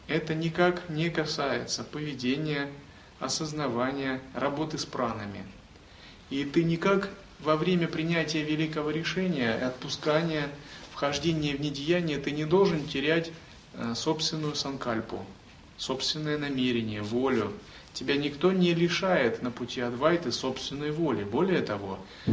[0.07, 2.69] Это никак не касается поведения,
[3.19, 5.43] осознавания, работы с пранами.
[6.29, 7.09] И ты никак
[7.39, 10.49] во время принятия великого решения, отпускания,
[10.91, 13.31] вхождения в недеяние, ты не должен терять
[13.73, 15.23] э, собственную санкальпу,
[15.77, 17.53] собственное намерение, волю.
[17.93, 21.23] Тебя никто не лишает на пути Адвайты собственной воли.
[21.23, 22.31] Более того, э,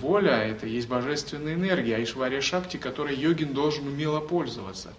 [0.00, 4.94] воля– это есть божественная энергия, Айшвария Шакти, которой йогин должен умело пользоваться.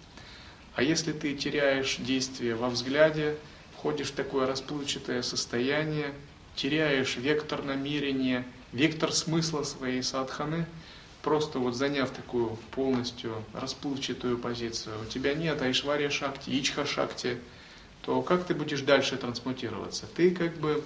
[0.74, 3.36] А если ты теряешь действие во взгляде,
[3.80, 6.12] входишь в такое расплывчатое состояние,
[6.54, 10.66] теряешь вектор намерения, вектор смысла своей садханы,
[11.22, 17.38] просто вот заняв такую полностью расплывчатую позицию, у тебя нет айшвария шакти, ичха шакти,
[18.02, 20.06] то как ты будешь дальше трансмутироваться?
[20.14, 20.84] Ты как бы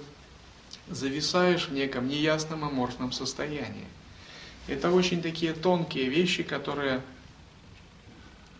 [0.87, 3.87] зависаешь в неком неясном аморфном состоянии.
[4.69, 7.01] Это очень такие тонкие вещи, которые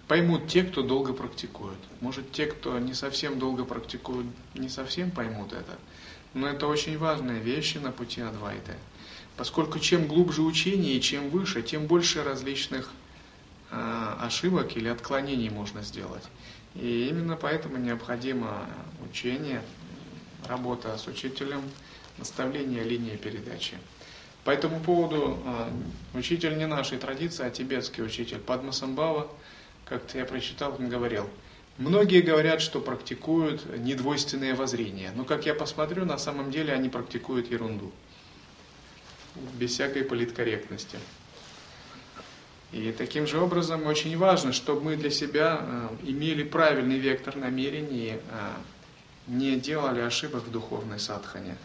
[0.08, 1.78] поймут те, кто долго практикует.
[2.02, 5.78] Может, те, кто не совсем долго практикуют, не совсем поймут это.
[6.34, 8.74] Но это очень важные вещи на пути Адвайты.
[9.38, 12.92] Поскольку чем глубже учение и чем выше, тем больше различных
[13.72, 16.24] э, ошибок или отклонений можно сделать.
[16.76, 18.68] И именно поэтому необходимо
[19.10, 19.62] учение,
[20.48, 21.62] работа с учителем,
[22.18, 23.78] наставление линии передачи.
[24.44, 25.70] По этому поводу э,
[26.14, 29.28] учитель не нашей традиции, а тибетский учитель Падмасамбава–
[29.86, 31.30] как-то я прочитал, он говорил,
[31.78, 37.52] многие говорят, что практикуют недвойственное воззрение, но как я посмотрю, на самом деле они практикуют
[37.52, 37.92] ерунду,
[39.54, 40.98] без всякой политкорректности.
[42.72, 48.16] И таким же образом очень важно, чтобы мы для себя э, имели правильный вектор намерений,
[48.16, 48.50] э,
[49.28, 51.56] не делали ошибок в духовной садхане.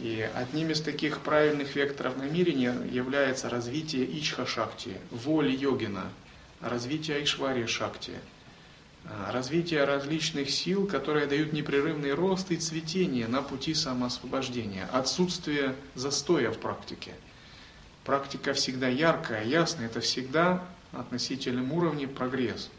[0.00, 6.10] И одним из таких правильных векторов намерения является развитие ичха-шакти, воли йогина–
[6.64, 8.12] развитие Айшвария Шакти,
[9.04, 16.50] а, развитие различных сил, которые дают непрерывный рост и цветение на пути самоосвобождения, отсутствие застоя
[16.50, 17.12] в практике.
[18.04, 22.70] Практика всегда яркая, ясная, это всегда на относительном уровне прогресс.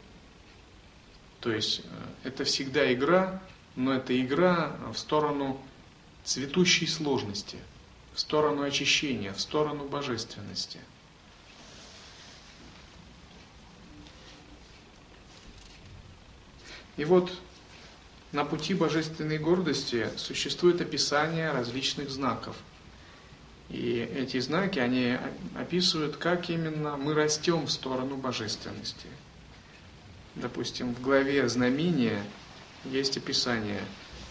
[1.40, 3.40] То есть э, это всегда игра,
[3.76, 5.60] но это игра в сторону
[6.24, 7.58] цветущей сложности,
[8.14, 10.80] в сторону очищения, в сторону божественности–
[16.96, 17.30] И вот
[18.32, 22.56] на пути божественной гордости существует описание различных знаков.
[23.68, 25.18] И эти знаки, они
[25.56, 29.08] описывают, как именно мы растем в сторону божественности.
[30.34, 32.22] Допустим, в главе знамения
[32.84, 33.82] есть описание,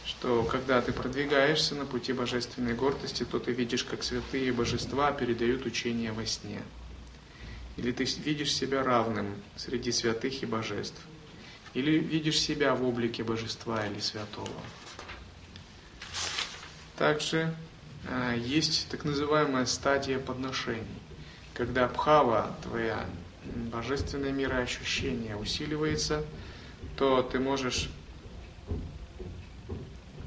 [0.06, 5.66] что когда ты продвигаешься на пути божественной гордости, то ты видишь, как святые божества передают
[5.66, 6.62] учение во сне.
[7.76, 11.02] Или ты видишь себя равным среди святых и божеств–
[11.76, 14.50] или видишь себя в облике божества или святого.
[16.98, 17.54] Также
[18.08, 20.86] э, есть так называемая стадия подношений,
[21.54, 23.06] когда бхава, твоя
[23.44, 26.24] божественное мироощущение усиливается,
[26.96, 27.90] то ты можешь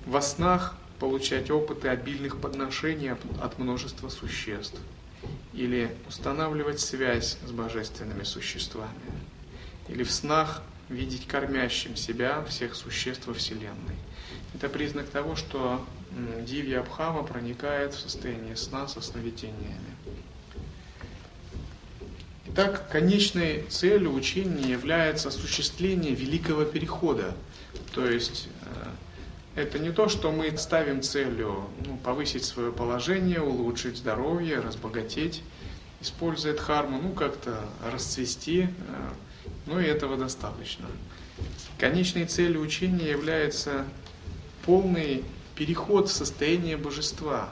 [0.04, 4.78] во снах получать опыты обильных подношений от множества существ
[5.54, 8.92] или устанавливать связь с божественными существами,
[9.88, 13.96] или в снах видеть кормящим себя всех существ во Вселенной.
[14.54, 15.84] Это признак того, что
[16.40, 19.94] Дивья Абхама проникает в состояние сна со сновидениями.
[22.46, 27.36] Итак, конечной целью учения является осуществление великого перехода.
[27.94, 28.48] То есть
[29.54, 35.42] э, это не то, что мы ставим целью ну, повысить свое положение, улучшить здоровье, разбогатеть,
[36.00, 38.68] используя дхарму, ну как-то расцвести, э,
[39.68, 40.86] но и этого достаточно.
[41.78, 43.84] Конечной целью учения является
[44.64, 47.50] полный переход в состояние божества,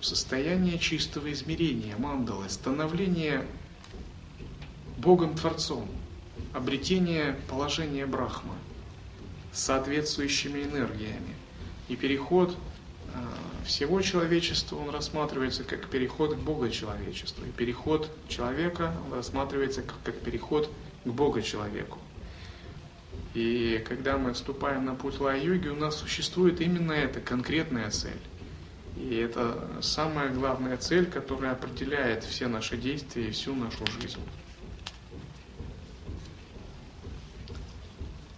[0.00, 3.46] в состояние чистого измерения, мандалы, становление
[4.96, 5.88] Богом-творцом,
[6.52, 8.54] обретение положения Брахмы
[9.52, 11.34] с соответствующими энергиями.
[11.88, 12.56] И переход
[13.14, 17.44] а, всего человечества, он рассматривается как переход к Бога-человечеству.
[17.44, 21.98] И переход человека рассматривается как, как переход к Бога-человеку.
[23.34, 28.20] И когда мы вступаем на путь лай-йоги, у нас существует именно эта конкретная цель.
[28.96, 34.20] И это самая главная цель, которая определяет все наши действия и всю нашу жизнь.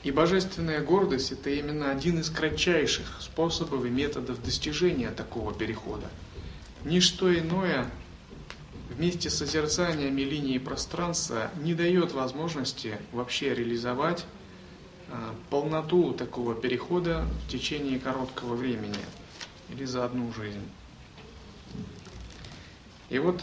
[0.03, 6.09] И божественная гордость– это именно один из кратчайших способов и методов достижения такого перехода.
[6.85, 7.87] Ничто иное
[8.97, 14.25] вместе с созерцанием линии пространства не дает возможности вообще реализовать
[15.09, 19.05] а, полноту такого перехода в течение короткого времени
[19.71, 20.69] или за одну жизнь.
[23.11, 23.43] И вот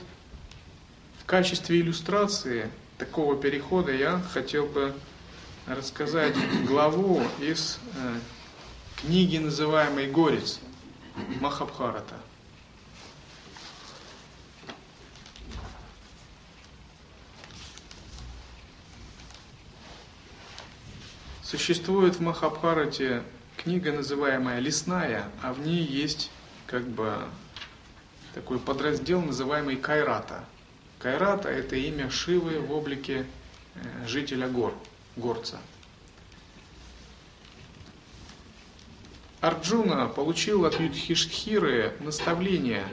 [1.22, 4.95] в качестве иллюстрации такого перехода я хотел бы
[5.68, 6.36] рассказать
[6.68, 8.20] главу из э,
[9.02, 10.60] книги, называемой «Горец»
[11.39, 12.16] Махабхарата.
[21.50, 23.24] Существует в Махабхарате
[23.58, 26.30] книга, называемая «Лесная», а в ней есть
[26.68, 27.12] как бы
[28.36, 30.45] такой подраздел, называемый Кайрата.
[31.00, 33.26] Кайрата– это имя Шивы в облике
[33.74, 34.76] э, жителя гор,
[35.16, 35.58] горца.
[39.41, 42.86] Арджуна получил от Юдхиштхиры наставление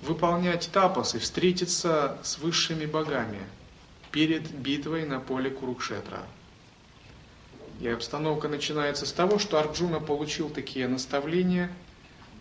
[0.00, 3.40] выполнять тапасы, встретиться с высшими богами
[4.12, 6.22] перед битвой на поле Курукшетра–
[7.80, 11.70] и обстановка начинается с того, что Арджуна получил такие наставления,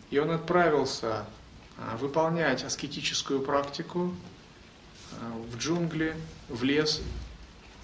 [0.09, 1.25] и он отправился
[1.77, 4.13] а, выполнять аскетическую практику
[5.19, 6.15] а, в джунгли,
[6.47, 7.01] в лес,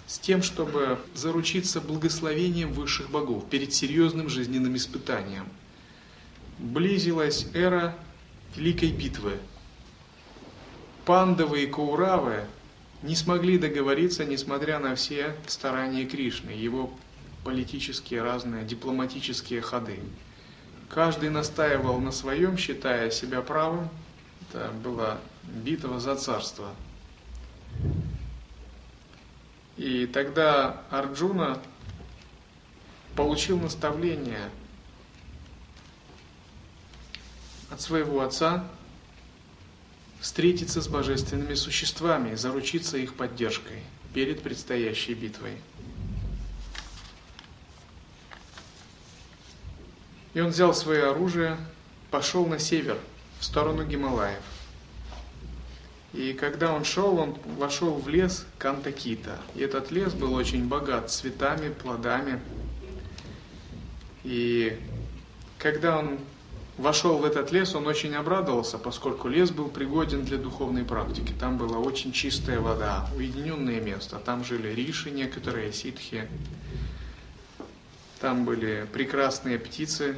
[0.07, 5.47] с тем, чтобы заручиться благословением высших богов перед серьезным жизненным испытанием.
[6.57, 7.95] Близилась эра
[8.55, 9.37] Великой битвы.
[11.05, 12.45] Пандавы и Кауравы
[13.01, 16.93] не смогли договориться, несмотря на все старания Кришны, его
[17.43, 19.99] политические разные дипломатические ходы.
[20.89, 23.89] Каждый настаивал на своем, считая себя правым.
[24.49, 26.75] Это была битва за царство.
[29.77, 31.59] И тогда Арджуна
[33.15, 34.49] получил наставление
[37.69, 38.67] от своего отца
[40.19, 43.81] встретиться с божественными существами и заручиться их поддержкой
[44.13, 45.57] перед предстоящей битвой.
[50.33, 51.57] И он взял свое оружие,
[52.09, 52.97] пошел на север,
[53.39, 54.43] в сторону Гималаев.
[56.13, 59.37] И когда он шел, он вошел в лес Кантакита.
[59.55, 62.39] И этот лес был очень богат цветами, плодами.
[64.23, 64.77] И
[65.57, 66.19] когда он
[66.77, 71.33] вошел в этот лес, он очень обрадовался, поскольку лес был пригоден для духовной практики.
[71.39, 74.17] Там была очень чистая вода, уединенное место.
[74.17, 76.27] Там жили риши некоторые, ситхи.
[78.21, 80.15] Там были прекрасные птицы,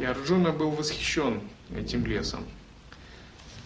[0.00, 1.42] и Арджуна был восхищен
[1.76, 2.46] этим лесом.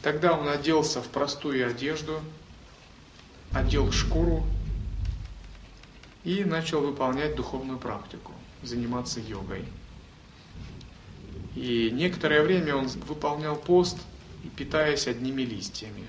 [0.02, 2.20] Тогда он оделся в простую одежду,
[3.52, 4.44] одел шкуру
[6.24, 8.32] и начал выполнять духовную практику,
[8.64, 9.64] заниматься йогой.
[11.54, 13.98] И некоторое время он выполнял пост,
[14.56, 16.08] питаясь одними листьями.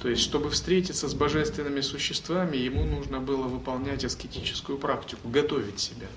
[0.00, 6.06] То есть, чтобы встретиться с божественными существами, ему нужно было выполнять аскетическую практику, готовить себя–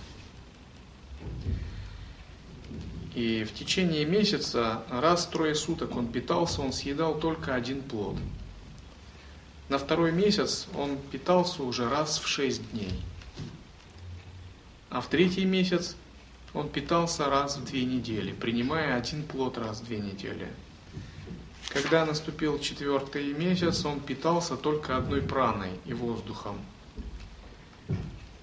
[3.15, 8.17] и в течение месяца раз в трое суток он питался, он съедал только один плод.
[9.69, 12.93] На второй месяц он питался уже раз в шесть дней.
[14.89, 15.95] А в третий месяц
[16.53, 20.47] он питался раз в две недели, принимая один плод раз в две недели.
[21.69, 26.57] Когда наступил четвертый месяц, он питался только одной праной и воздухом.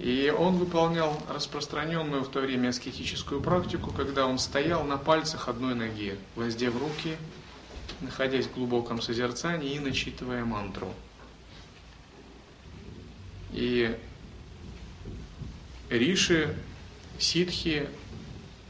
[0.00, 5.74] И он выполнял распространенную в то время аскетическую практику, когда он стоял на пальцах одной
[5.74, 7.18] ноги, воздев руки,
[8.00, 10.94] находясь в глубоком созерцании и начитывая мантру.
[13.52, 13.94] И
[15.90, 16.56] риши,
[17.18, 17.86] ситхи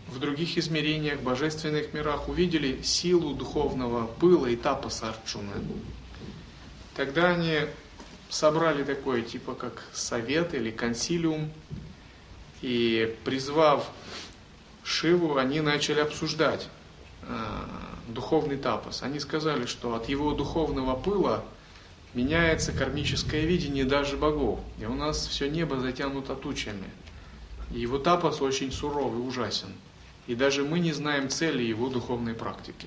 [0.09, 5.53] в других измерениях, божественных мирах увидели силу духовного пыла и тапаса Арджуны.
[6.97, 7.61] Тогда они
[8.31, 11.51] собрали такое, типа как совет или консилиум,
[12.62, 13.91] и призвав
[14.85, 16.68] Шиву, они начали обсуждать
[17.22, 17.35] э,
[18.09, 19.03] духовный тапос.
[19.03, 21.45] Они сказали, что от его духовного пыла
[22.14, 24.61] меняется кармическое видение даже богов.
[24.78, 26.91] И у нас все небо затянуто тучами.
[27.72, 29.72] И его тапос очень суровый, ужасен.
[30.26, 32.87] И даже мы не знаем цели его духовной практики.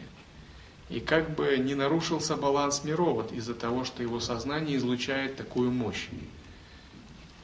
[0.94, 6.08] И как бы не нарушился баланс миров из-за того, что его сознание излучает такую мощь.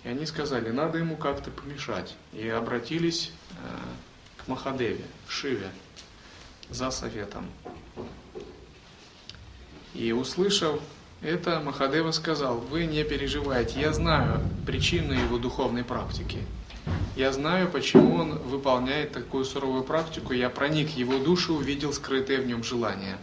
[0.03, 2.15] И они сказали, надо ему как-то помешать.
[2.31, 3.55] И обратились э,
[4.37, 5.71] к Махадеве, Шиве,
[6.69, 7.47] за советом.
[9.95, 10.79] И услышав
[11.23, 16.45] это, Махадева сказал, вы не переживайте, я знаю причину его духовной практики.
[17.19, 20.31] Я знаю, почему он выполняет такую суровую практику.
[20.31, 23.17] Я проник его душу, увидел скрытое в нем желание.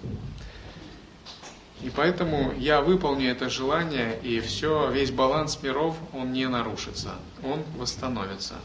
[1.81, 7.63] И поэтому я выполню это желание, и все, весь баланс миров, он не нарушится, он
[7.79, 8.57] восстановится.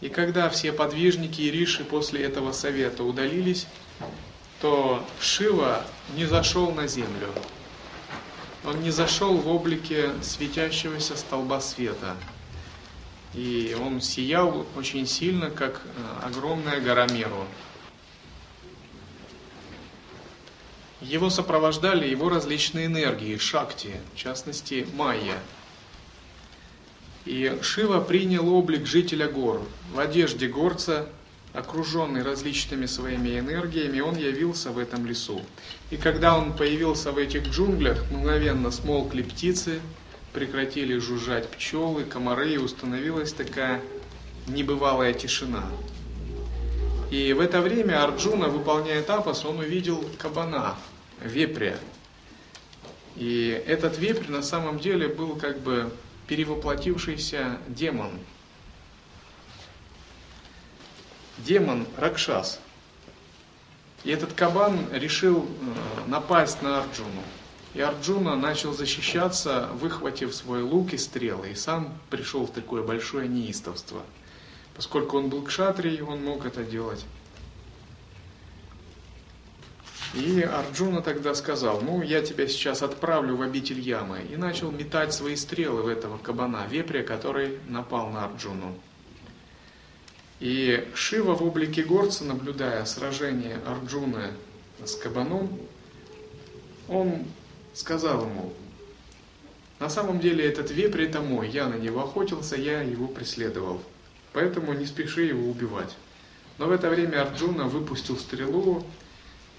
[0.00, 3.68] И когда все подвижники и риши после этого совета удалились,
[4.60, 5.84] то Шива
[6.16, 7.28] не зашел на землю.
[8.64, 12.16] Он не зашел в облике светящегося столба света–
[13.34, 17.46] и он сиял очень сильно, как э, огромная гора Меру.
[21.00, 25.38] Его сопровождали его различные энергии, шакти, в частности майя.
[27.24, 29.62] И Шива принял облик жителя гор.
[29.92, 31.08] В одежде горца,
[31.54, 35.40] окруженный различными своими энергиями, он явился в этом лесу.
[35.90, 39.80] И когда он появился в этих джунглях, мгновенно смолкли птицы,
[40.32, 43.80] прекратили жужжать пчелы, комары, и установилась такая
[44.46, 45.64] небывалая тишина.
[47.10, 50.76] И в это время Арджуна, выполняя тапас, он увидел кабана,
[51.20, 51.76] вепря.
[53.16, 55.92] И этот вепрь на самом деле был как бы
[56.26, 58.18] перевоплотившийся демон.
[61.38, 62.60] Демон Ракшас.
[64.04, 67.22] И этот кабан решил э, напасть на Арджуну.
[67.74, 73.28] И Арджуна начал защищаться, выхватив свой лук и стрелы, и сам пришел в такое большое
[73.28, 74.02] неистовство.
[74.76, 77.04] Поскольку он был кшатрий, он мог это делать.
[80.14, 84.20] И Арджуна тогда сказал, ну я тебя сейчас отправлю в обитель Ямы.
[84.30, 88.74] И начал метать свои стрелы в этого кабана, вепря, который напал на Арджуну.
[90.40, 94.32] И Шива в облике горца, наблюдая сражение Арджуны
[94.84, 95.48] с кабаном,
[96.88, 97.24] он
[97.74, 98.52] сказал ему,
[99.78, 103.82] на самом деле этот вепрь это мой, я на него охотился, я его преследовал,
[104.32, 105.96] поэтому не спеши его убивать.
[106.58, 108.86] Но в это время Арджуна выпустил стрелу,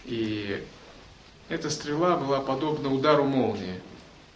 [0.05, 0.63] и
[1.49, 3.81] эта стрела была подобна удару молнии.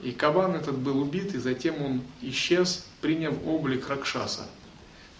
[0.01, 4.47] И кабан этот был убит, и затем он исчез, приняв облик Ракшаса.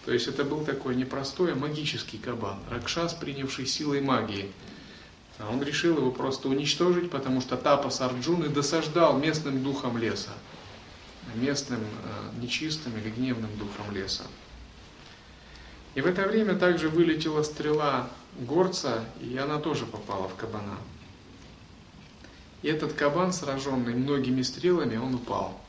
[0.04, 2.58] То есть это был такой непростой, а магический кабан.
[2.70, 4.50] Ракшас, принявший силой магии–
[5.38, 10.32] а он решил его просто уничтожить, потому что Тапас Арджуны досаждал местным духом леса,
[11.36, 14.24] местным э, нечистым или гневным духом леса.
[15.94, 18.10] И в это время также вылетела стрела
[18.40, 20.76] горца, и она тоже попала в кабана.
[22.62, 25.60] И этот кабан, сраженный многими стрелами, он упал.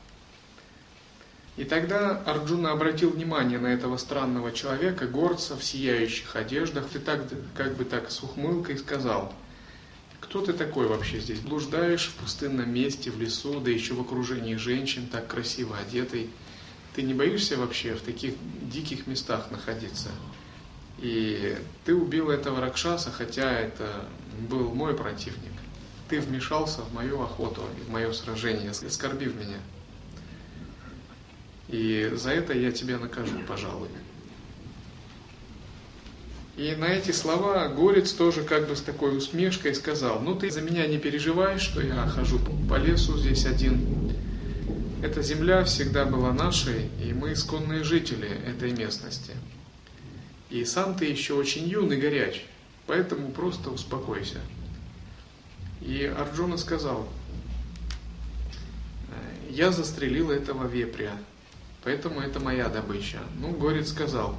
[1.56, 7.22] И тогда Арджуна обратил внимание на этого странного человека, горца в сияющих одеждах, и так,
[7.54, 9.32] как бы так с ухмылкой сказал–
[10.30, 11.40] кто ты такой вообще здесь?
[11.40, 16.30] Блуждаешь в пустынном месте, в лесу, да еще в окружении женщин, так красиво одетой.
[16.94, 20.10] Ты не боишься вообще в таких диких местах находиться?
[20.98, 24.06] И ты убил этого Ракшаса, хотя это
[24.48, 25.50] был мой противник.
[26.08, 29.58] Ты вмешался в мою охоту, в мое сражение, оскорбив меня.
[31.66, 33.88] И за это я тебя накажу, пожалуй.
[36.60, 40.60] И на эти слова Горец тоже как бы с такой усмешкой сказал, ну ты за
[40.60, 42.38] меня не переживай, что я хожу
[42.68, 44.12] по лесу здесь один.
[45.02, 49.32] Эта земля всегда была нашей, и мы исконные жители этой местности.
[50.50, 52.44] И сам ты еще очень юный, горяч,
[52.86, 54.40] поэтому просто успокойся.
[55.80, 57.08] И Арджуна сказал,
[59.08, 59.14] «Э,
[59.48, 61.12] я застрелил этого вепря,
[61.84, 63.20] поэтому это моя добыча.
[63.38, 64.36] Ну, Горец сказал,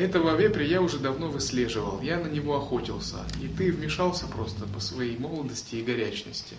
[0.00, 4.80] этого вепря я уже давно выслеживал, я на него охотился, и ты вмешался просто по
[4.80, 6.56] своей молодости и горячности.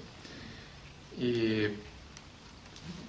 [1.18, 1.76] И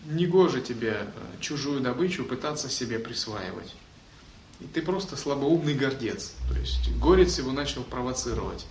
[0.07, 1.07] негоже тебе э,
[1.41, 3.75] чужую добычу пытаться себе присваивать.
[4.61, 6.35] И ты просто слабоумный гордец.
[6.49, 8.67] То есть горец его начал провоцировать.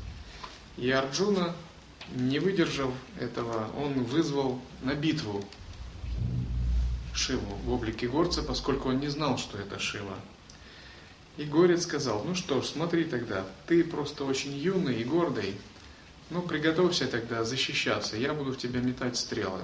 [0.77, 1.55] И Арджуна,
[2.15, 5.45] не выдержав этого, он вызвал на битву
[7.13, 10.15] Шиву в облике горца, поскольку он не знал, что это Шива.
[11.41, 15.55] И горец сказал, ну что ж, смотри тогда, ты просто очень юный и гордый,
[16.29, 19.61] ну приготовься тогда защищаться, я буду в тебя метать стрелы.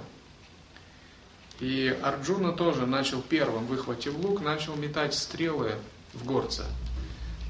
[1.59, 5.75] И Арджуна тоже начал первым, выхватив лук, начал метать стрелы
[6.15, 6.65] в горца.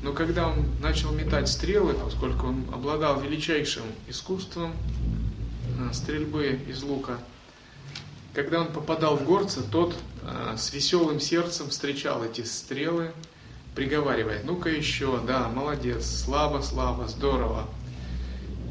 [0.03, 4.73] Но когда он начал метать стрелы, поскольку он обладал величайшим искусством
[5.79, 7.17] э, стрельбы из лука,
[8.33, 13.13] когда он попадал в горца, тот э, с веселым сердцем встречал эти стрелы,
[13.77, 17.69] приговаривая, ну-ка еще, да, молодец, слабо, слабо, здорово.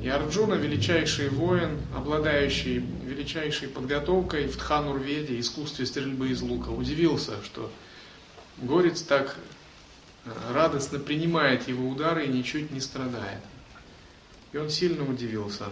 [0.02, 7.70] И Арджуна, величайший воин, обладающий величайшей подготовкой в Тханурведе, искусстве стрельбы из лука, удивился, что
[8.58, 9.36] Горец так
[10.24, 13.42] э, радостно принимает его удары и ничуть не страдает.
[14.52, 15.66] И он сильно удивился.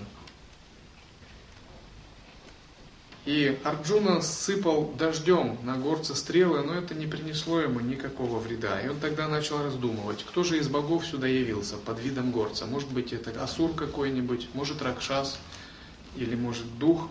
[3.25, 8.79] И Арджуна сыпал дождем на горца стрелы, но это не принесло ему никакого вреда.
[8.81, 12.67] И он тогда начал раздумывать, кто же из богов сюда явился под видом горца.
[12.67, 15.39] Может быть, это Асур какой-нибудь, может, Ракшас,
[16.17, 17.09] или может дух,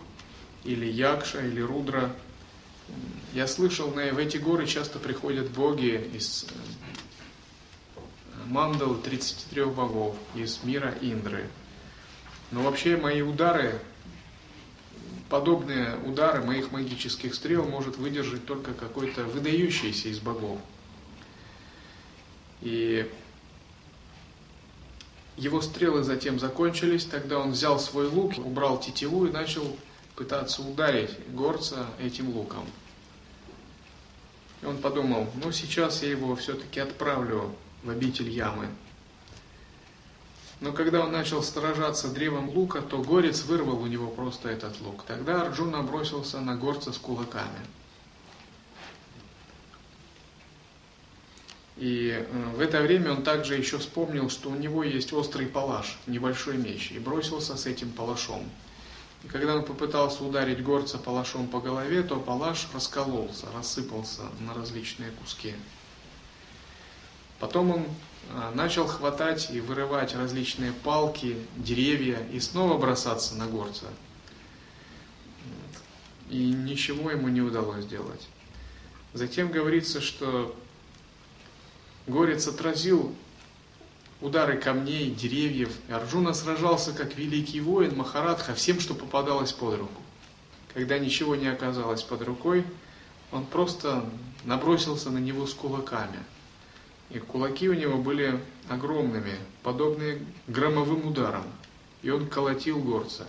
[0.64, 2.16] или Якша, или Рудра.
[3.34, 6.45] Я слышал, в эти горы часто приходят боги из
[7.95, 7.99] э,
[8.45, 11.47] мандалы 33 богов, из мира Индры.
[12.51, 13.82] Но вообще мои удары
[15.30, 20.59] подобные удары моих магических стрел может выдержать только какой-то выдающийся из богов.
[22.61, 23.09] И
[25.38, 29.76] его стрелы затем закончились, тогда он взял свой лук, убрал тетиву и начал
[30.15, 32.65] пытаться ударить горца этим луком.
[34.61, 37.53] И он подумал, ну сейчас я его все-таки отправлю
[37.84, 38.67] в обитель ямы.
[40.64, 45.03] Но когда он начал сражаться древом лука, то горец вырвал у него просто этот лук.
[45.05, 47.59] Тогда Арджуна бросился на горца с кулаками.
[51.76, 55.97] И э, в это время он также еще вспомнил, что у него есть острый палаш,
[56.07, 58.49] небольшой меч, и бросился с этим палашом.
[59.26, 65.11] И когда он попытался ударить горца палашом по голове, то палаш раскололся, рассыпался на различные
[65.11, 65.55] куски.
[67.41, 67.86] Потом он
[68.53, 73.86] начал хватать и вырывать различные палки, деревья и снова бросаться на горца.
[76.30, 78.28] И ничего ему не удалось сделать.
[79.13, 80.55] Затем говорится, что
[82.07, 83.13] горец отразил
[84.19, 85.71] удары камней, деревьев.
[85.88, 90.01] И Арджуна сражался как великий воин Махарадха всем, что попадалось под руку.
[90.74, 92.65] Когда ничего не оказалось под рукой,
[93.32, 94.03] он просто
[94.43, 96.19] набросился на него с кулаками–
[97.14, 98.39] и кулаки у него были
[98.70, 101.45] огромными, подобные громовым ударам.
[102.01, 103.28] И он колотил горца.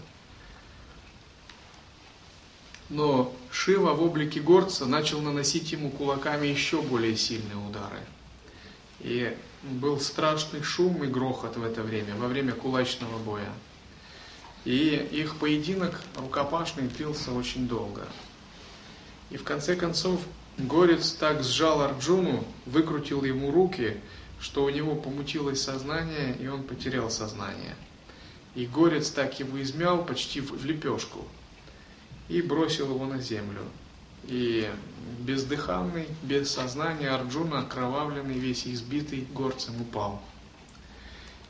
[2.89, 8.01] Но Шива в облике горца начал наносить ему кулаками еще более сильные удары.
[9.01, 13.53] И был страшный шум и грохот в это время, во время кулачного боя.
[14.64, 18.07] И их поединок рукопашный длился очень долго.
[19.30, 20.20] И в конце концов
[20.57, 23.96] Горец так сжал Арджуну, выкрутил ему руки,
[24.40, 27.74] что у него помутилось сознание, и он потерял сознание.
[28.55, 31.26] И горец так его измял почти в лепешку
[32.28, 33.62] и бросил его на землю.
[34.24, 34.70] И
[35.20, 40.22] бездыханный, без сознания Арджуна, окровавленный, весь избитый, горцем упал.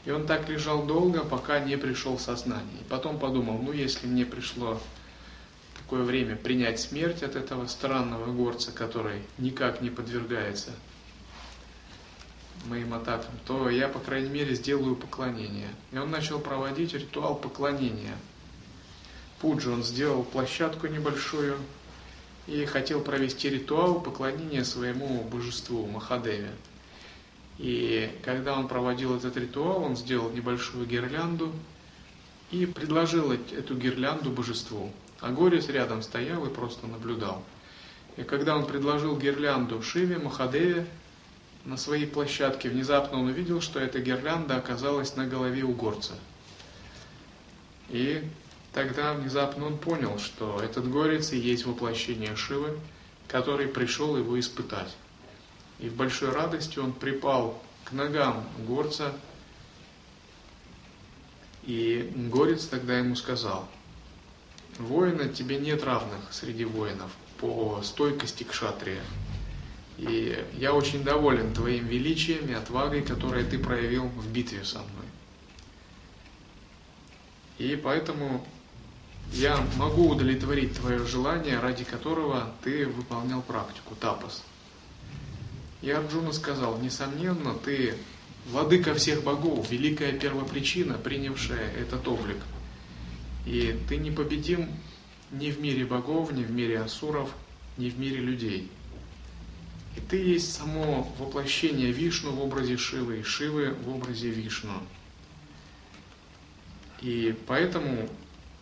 [0.07, 2.80] И он так лежал долго, пока не пришел сознание.
[2.80, 4.80] И потом подумал, ну если мне пришло
[5.85, 10.70] такое время принять смерть от этого странного горца, который никак не подвергается
[12.66, 15.68] моим атакам, то я, по крайней мере, сделаю поклонение.
[15.93, 18.16] И он начал проводить ритуал поклонения.
[19.41, 21.59] Пуджи он сделал площадку небольшую
[22.47, 26.51] и хотел провести ритуал поклонения своему божеству Махадеве.
[27.59, 31.53] И когда он проводил этот ритуал, он сделал небольшую гирлянду
[32.51, 34.91] и предложил эту гирлянду божеству.
[35.21, 37.43] А Горец рядом стоял и просто наблюдал.
[38.17, 40.87] И когда он предложил гирлянду Шиве, Махадеве,
[41.65, 46.15] на своей площадке внезапно он увидел, что эта гирлянда оказалась на голове у горца.
[47.89, 48.23] И
[48.73, 52.79] тогда внезапно он понял, что этот горец и есть воплощение Шивы,
[53.29, 54.95] который пришел его испытать.
[55.79, 59.12] И в большой радости он припал к ногам горца,
[61.62, 63.69] и горец тогда ему сказал,
[64.79, 69.01] «Воина тебе нет равных среди воинов по стойкости к шатрии.
[69.99, 75.07] И я очень доволен твоим величием и отвагой, которые ты проявил в битве со мной.
[77.59, 78.45] И поэтому
[79.33, 84.43] я могу удовлетворить твое желание, ради которого ты выполнял практику, тапас.
[85.83, 87.95] И Арджуна сказал, несомненно, ты
[88.47, 92.39] владыка всех богов, великая первопричина, принявшая этот облик.
[93.47, 94.68] И ты непобедим
[95.30, 97.30] ни в мире богов, ни в мире асуров,
[97.76, 98.70] ни в мире людей.
[99.97, 104.72] И ты есть само воплощение Вишну в образе Шивы и Шивы в образе Вишну.
[107.01, 108.09] И поэтому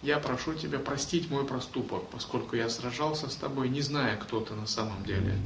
[0.03, 4.55] я прошу тебя простить мой проступок, поскольку я сражался с тобой, не зная, кто ты
[4.55, 5.39] на самом деле.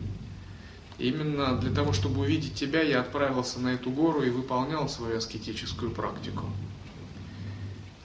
[0.99, 5.91] именно для того, чтобы увидеть тебя, я отправился на эту гору и выполнял свою аскетическую
[5.91, 6.47] практику.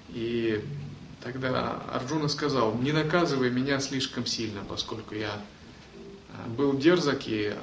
[0.10, 0.62] И
[1.24, 5.42] тогда Арджуна сказал, не наказывай меня слишком сильно, поскольку я
[6.48, 7.56] был дерзок и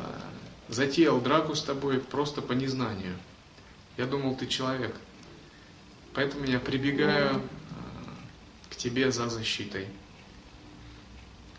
[0.68, 3.16] затеял драку с тобой просто по незнанию.
[3.96, 4.94] Я думал, ты человек.
[6.14, 7.42] Поэтому я прибегаю
[8.70, 9.86] к тебе за защитой.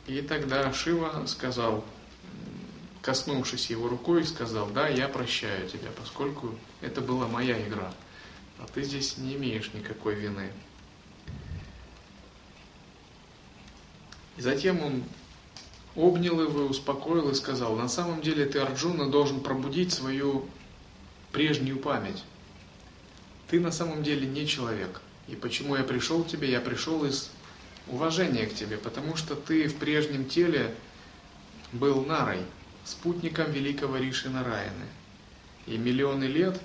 [0.08, 1.84] И тогда Шива сказал,
[3.02, 7.94] коснувшись его рукой, сказал, да, я прощаю тебя, поскольку это была моя игра,
[8.60, 10.52] а ты здесь не имеешь никакой вины.
[14.40, 15.04] И затем он
[15.98, 20.46] обнял его, успокоил и сказал, на самом деле ты, Арджуна, должен пробудить свою
[21.34, 22.24] прежнюю память.
[23.50, 25.02] Ты на самом деле не человек.
[25.28, 26.50] И почему я пришел к тебе?
[26.50, 27.32] Я пришел из
[27.88, 30.74] уважения к тебе, потому что ты в прежнем теле
[31.74, 32.46] был Нарой,
[32.86, 34.88] спутником великого Риши Нараяны.
[35.68, 36.58] И миллионы лет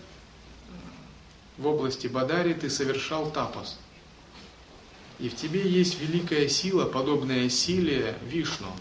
[1.59, 3.81] в области Бадари ты совершал тапас.
[5.19, 8.73] И в тебе есть великая сила, подобная силе Вишну–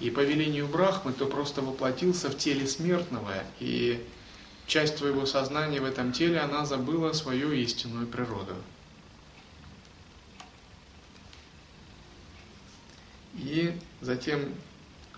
[0.00, 4.04] и по велению Брахмы ты просто воплотился в теле смертного, и
[4.66, 8.54] часть твоего сознания в этом теле, она забыла свою истинную природу.
[13.34, 14.54] И затем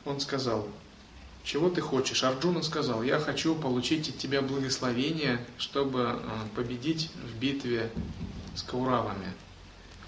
[0.07, 0.67] он сказал,
[1.45, 2.23] чего ты хочешь?
[2.23, 7.91] Арджуна сказал, я хочу получить от тебя благословение, чтобы а, победить в битве
[8.55, 9.33] с Кауравами.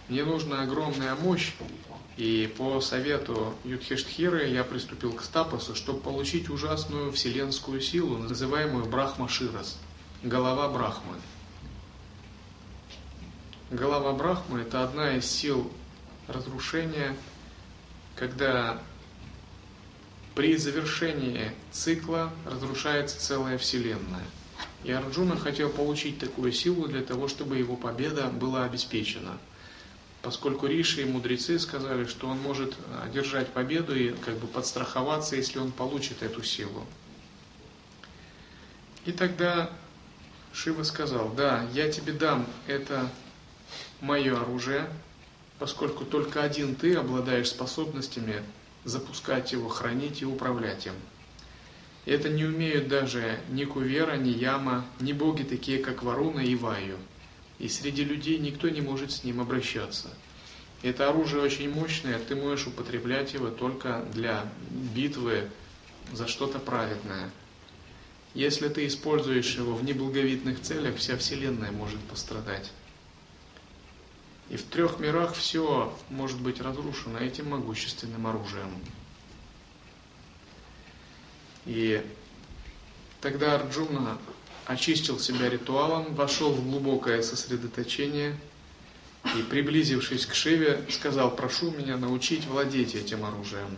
[0.09, 1.53] Мне нужна огромная мощь,
[2.17, 9.29] и по совету Юдхиштхиры я приступил к стапасу, чтобы получить ужасную вселенскую силу, называемую Брахма
[9.29, 9.79] Ширас,
[10.23, 11.15] голова Брахмы.
[13.71, 15.73] Голова Брахмы– это одна из сил
[16.27, 17.17] разрушения,
[18.17, 18.83] когда
[20.35, 24.27] при завершении цикла разрушается целая вселенная.
[24.85, 29.39] И Арджуна хотел получить такую силу для того, чтобы его победа была обеспечена–
[30.23, 35.59] поскольку Риши и мудрецы сказали, что он может одержать победу и как бы подстраховаться, если
[35.59, 36.87] он получит эту силу.
[39.05, 39.69] И тогда
[40.53, 43.11] Шива сказал, да, я тебе дам это
[44.01, 44.89] мое оружие,
[45.59, 48.43] поскольку только один ты обладаешь способностями
[48.85, 50.95] запускать его, хранить и управлять им.
[52.05, 56.97] Это не умеют даже ни Кувера, ни Яма, ни боги такие, как Варуна и Ваю–
[57.63, 60.11] и среди людей никто не может с ним обращаться.
[60.83, 64.53] Это оружие очень мощное, ты можешь употреблять его только для
[64.95, 65.49] битвы
[66.13, 67.31] за что-то праведное.
[68.35, 72.73] Если ты используешь его в неблаговидных целях, вся Вселенная может пострадать.
[74.51, 78.75] И в трех мирах все может быть разрушено этим могущественным оружием.
[81.65, 82.05] И
[83.21, 84.19] тогда Арджуна
[84.67, 88.37] очистил себя ритуалом, вошел в глубокое сосредоточение
[89.37, 93.77] и, приблизившись к Шиве, сказал, прошу меня научить владеть этим оружием.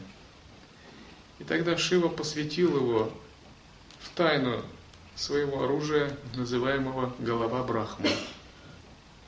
[1.38, 3.12] И тогда Шива посвятил его
[4.00, 4.62] в тайну
[5.14, 8.10] своего оружия, называемого голова Брахмы.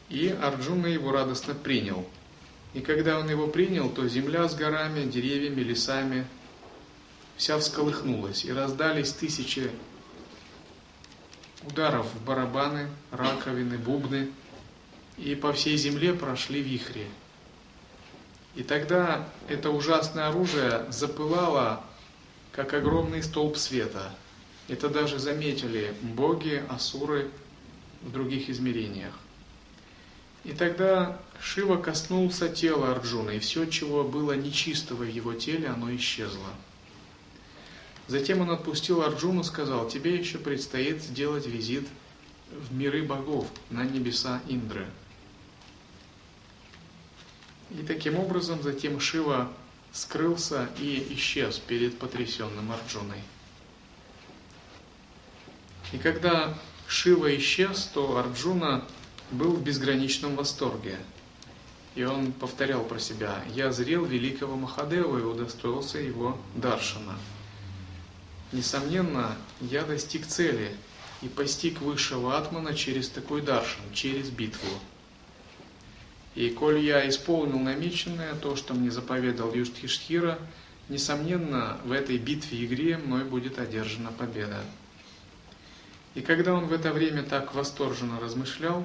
[0.09, 2.07] И Арджуна его радостно принял.
[2.75, 6.27] И когда он его принял, то земля с горами, деревьями, лесами
[7.37, 9.71] вся всколыхнулась, и раздались тысячи
[11.63, 14.31] ударов в барабаны, раковины, бубны,
[15.17, 17.07] и по всей земле прошли вихри.
[18.55, 21.85] И тогда это ужасное оружие запылало,
[22.53, 24.15] как огромный столб света.
[24.69, 27.31] Это даже заметили боги, асуры
[28.03, 29.13] в других измерениях.
[30.45, 35.95] И тогда Шива коснулся тела Арджуна, и все, чего было нечистого в его теле, оно
[35.97, 36.49] исчезло.
[38.09, 41.87] Затем он отпустил Арджуну, сказал, тебе еще предстоит сделать визит
[42.51, 44.87] в миры богов, на небеса Индры.
[47.71, 49.53] И таким образом затем Шива
[49.93, 53.21] скрылся и исчез перед потрясенным Арджуной.
[55.93, 58.85] И когда Шива исчез, то Арджуна
[59.33, 60.99] был в безграничном восторге.
[61.97, 67.17] И он повторял про себя, «Я зрел великого Махадева и удостоился его даршана».
[68.53, 70.75] Несомненно, я достиг цели
[71.23, 74.69] и постиг высшего атмана через такой даршан, через битву.
[76.35, 80.39] И коль я исполнил намеченное, то, что мне заповедал Юштхиштхира,
[80.89, 84.61] несомненно, в этой битве-игре мной будет одержана победа.
[86.15, 88.85] И когда он в это время так восторженно размышлял,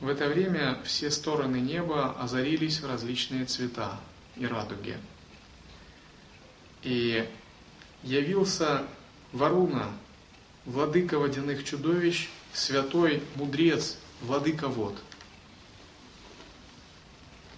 [0.00, 3.98] в это время все стороны неба озарились в различные цвета
[4.36, 4.96] и радуги.
[6.82, 7.28] И
[8.08, 8.86] явился
[9.32, 9.86] Варуна,
[10.64, 14.96] владыка водяных чудовищ, святой мудрец, владыка вод.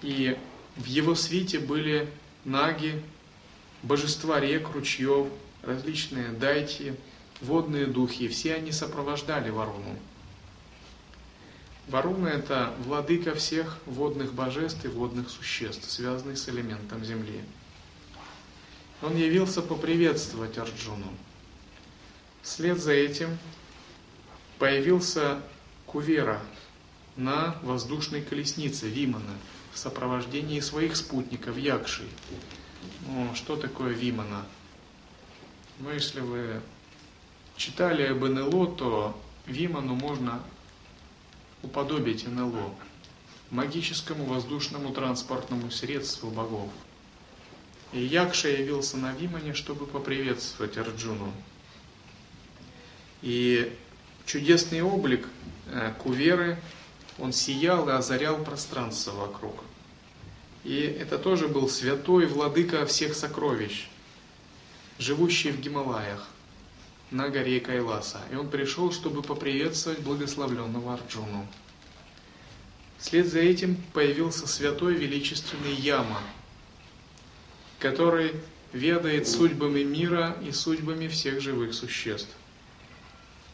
[0.03, 0.37] И
[0.77, 2.11] в его свите были
[2.45, 3.01] наги,
[3.83, 5.29] божества рек, ручьев,
[5.63, 6.95] различные дайти,
[7.41, 9.97] водные духи, все они сопровождали Варуну.
[11.89, 17.41] Варуна– это владыка всех водных божеств и водных существ, связанных с элементом Земли.
[19.03, 21.09] Он явился поприветствовать Арджуну.
[22.43, 23.39] Вслед за этим
[24.59, 25.41] появился
[25.87, 26.43] Кувера
[27.17, 29.37] на воздушной колеснице Вимана
[29.73, 32.07] в сопровождении своих спутников Якши.
[33.07, 34.45] Ну, что такое Вимана?
[35.79, 36.61] Ну, если вы
[37.57, 40.43] читали об НЛО, то Виману можно
[41.63, 42.75] уподобить НЛО,
[43.51, 46.71] магическому воздушному транспортному средству богов.
[47.93, 51.33] И Якша явился на Вимане, чтобы поприветствовать Арджуну.
[53.23, 53.77] И
[54.27, 55.27] чудесный облик
[55.67, 56.59] э, Куверы,
[57.19, 59.65] он сиял и озарял пространство вокруг.
[60.63, 63.89] И это тоже был святой владыка всех сокровищ,
[64.99, 66.29] живущий в Гималаях
[67.11, 68.21] на горе Кайласа.
[68.31, 71.47] И он пришел, чтобы поприветствовать благословленного Арджуну.
[72.99, 76.21] Вслед за этим появился святой величественный Яма,
[77.81, 78.35] который
[78.73, 82.31] ведает судьбами мира и судьбами всех живых существ.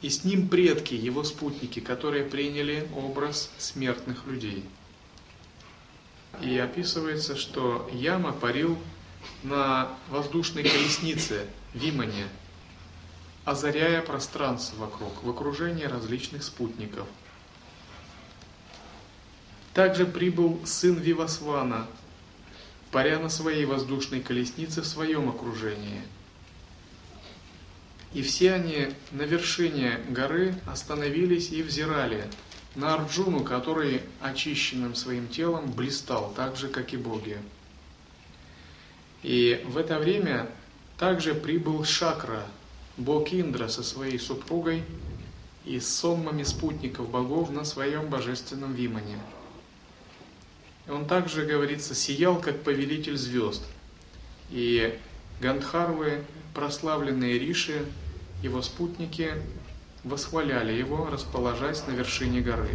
[0.03, 4.63] И с ним предки, его спутники, которые приняли образ смертных людей.
[6.43, 8.79] И описывается, что Яма парил
[9.43, 12.27] на воздушной колеснице Вимане,
[13.45, 17.07] озаряя пространство вокруг, в окружении различных спутников.
[19.73, 21.87] Также прибыл сын Вивасвана,
[22.97, 26.01] паря на своей воздушной колеснице в своем окружении.
[28.15, 32.25] И все они на вершине горы остановились и взирали
[32.75, 37.37] на Арджуну, который очищенным своим телом блистал, так же, как и боги.
[39.23, 40.49] И в это время
[40.97, 42.47] также прибыл Шакра,
[42.97, 44.83] бог Индра со своей супругой
[45.67, 49.19] и с сонмами спутников богов на своем божественном Вимане.
[50.89, 53.63] Он также, говорится, сиял, как повелитель звезд.
[54.51, 54.97] И
[55.41, 56.25] Гандхарвы,
[56.55, 57.85] прославленные Риши,
[58.43, 59.35] его спутники,
[60.05, 62.71] восхваляли его, расположась на вершине горы.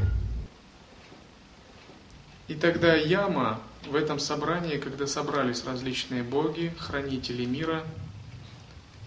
[2.50, 7.84] И тогда Яма в этом собрании, когда собрались различные боги, хранители мира,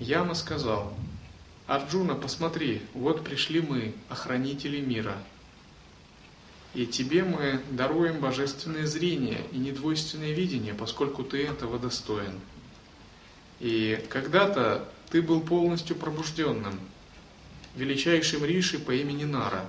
[0.00, 0.94] Яма сказал,
[1.66, 5.16] Арджуна, посмотри, вот пришли мы, охранители мира.
[6.74, 12.40] И тебе мы даруем божественное зрение и недвойственное видение, поскольку ты этого достоин.
[13.60, 16.78] И когда-то ты был полностью пробужденным,
[17.76, 19.68] величайшим Риши по имени Нара.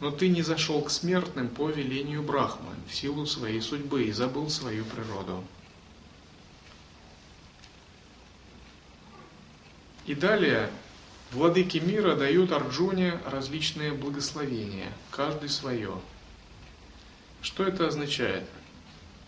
[0.00, 4.50] Но ты не зашел к смертным по велению Брахмы, в силу своей судьбы, и забыл
[4.50, 5.44] свою природу.
[10.06, 10.70] И далее
[11.30, 15.94] владыки мира дают Арджуне различные благословения, каждый свое.
[17.46, 18.42] Что это означает?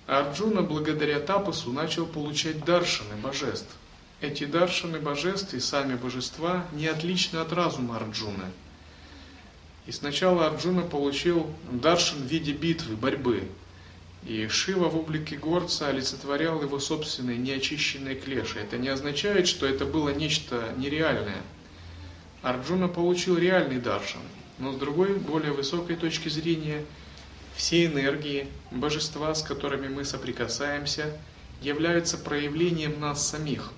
[0.08, 3.76] Арджуна благодаря Тапасу начал получать даршины божеств.
[4.20, 8.46] Эти даршины божеств и сами божества не отличны от разума Арджуны.
[9.86, 13.44] И сначала Арджуна получил даршин в виде битвы, борьбы,
[14.26, 18.58] и Шива в облике горца олицетворял его собственные неочищенные клеши.
[18.58, 21.42] Это не означает, что это было нечто нереальное.
[22.42, 24.22] Арджуна получил реальный даршан,
[24.58, 26.84] но с другой, более высокой точки зрения,
[27.58, 31.18] все энергии, божества, с которыми мы соприкасаемся,
[31.60, 33.72] являются проявлением нас самих.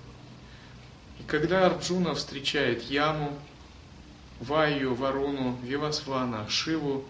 [1.19, 3.35] И когда Арджуна встречает Яму,
[4.39, 7.03] Ваю, Варуну, Вивасвана, Шиву,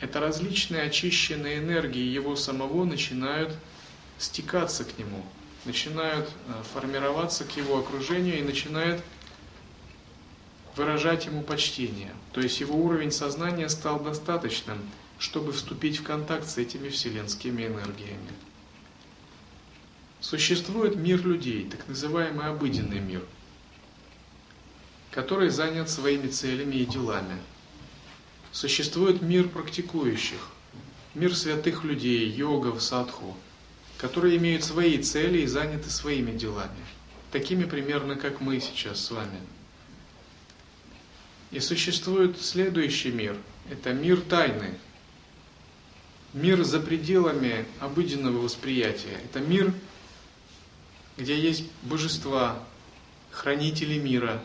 [0.00, 3.54] это различные очищенные энергии его самого начинают
[4.16, 5.22] стекаться к нему,
[5.66, 9.02] начинают э, формироваться к его окружению и начинают
[10.74, 12.14] выражать ему почтение.
[12.32, 14.78] То есть его уровень сознания стал достаточным,
[15.18, 18.32] чтобы вступить в контакт с этими вселенскими энергиями.
[20.20, 23.22] Существует мир людей, так называемый обыденный мир,
[25.10, 27.38] который занят своими целями и делами.
[28.52, 30.48] Существует мир практикующих,
[31.14, 33.36] мир святых людей, йогов, садху,
[33.98, 36.84] которые имеют свои цели и заняты своими делами,
[37.30, 39.40] такими примерно как мы сейчас с вами–
[41.54, 43.36] и существует следующий мир.
[43.70, 44.74] Это мир тайны.
[46.34, 49.18] Мир за пределами обыденного восприятия.
[49.24, 49.72] Это мир,
[51.16, 52.62] где есть божества,
[53.30, 54.42] хранители мира,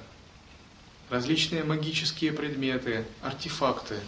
[1.10, 4.00] различные магические предметы, артефакты.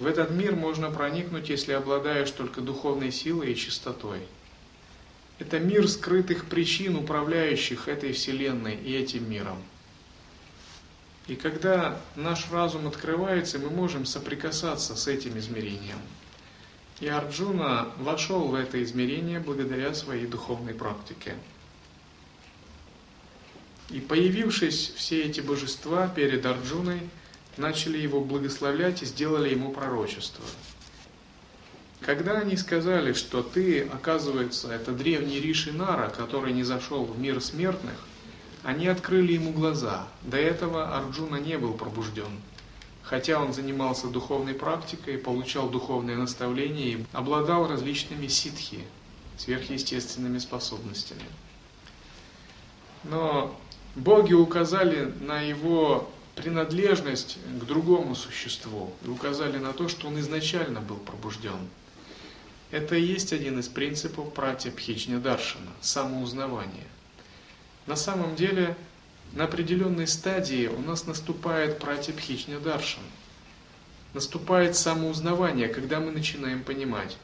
[0.00, 4.20] В этот мир можно проникнуть, если обладаешь только духовной силой и чистотой.
[5.38, 9.62] Это мир скрытых причин, управляющих этой Вселенной и этим миром–
[11.26, 15.98] и когда наш разум открывается, мы можем соприкасаться с этим измерением.
[17.00, 21.34] И Арджуна вошел в это измерение благодаря своей духовной практике.
[23.90, 27.00] И появившись все эти божества перед Арджуной,
[27.56, 30.44] начали его благословлять и сделали ему пророчество.
[32.00, 37.40] Когда они сказали, что ты, оказывается, это древний Риши Нара, который не зашел в мир
[37.40, 37.96] смертных–
[38.66, 40.08] они открыли ему глаза.
[40.22, 42.40] До этого Арджуна не был пробужден.
[43.08, 48.80] Хотя он занимался духовной практикой, получал духовное наставление и обладал различными ситхи,
[49.38, 51.22] сверхъестественными способностями.
[53.04, 53.56] Но
[53.94, 60.80] боги указали на его принадлежность к другому существу и указали на то, что он изначально
[60.80, 61.68] был пробужден.
[62.72, 66.88] Это и есть один из принципов пратья Пхичня Даршана– самоузнавание.
[67.86, 68.76] На самом деле,
[69.32, 73.02] на определенной стадии у нас наступает пратипхичня даршан.
[74.14, 77.18] Наступает самоузнавание, когда мы начинаем понимать.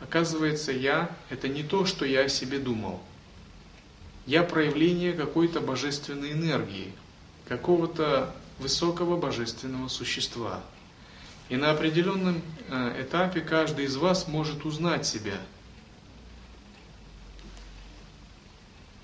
[0.00, 3.00] Оказывается, я– это не то, что я о себе думал.
[4.26, 6.92] Я проявление какой-то божественной энергии,
[7.48, 10.62] какого-то высокого божественного существа.
[11.48, 15.38] И на определенном э, этапе каждый из вас может узнать себя–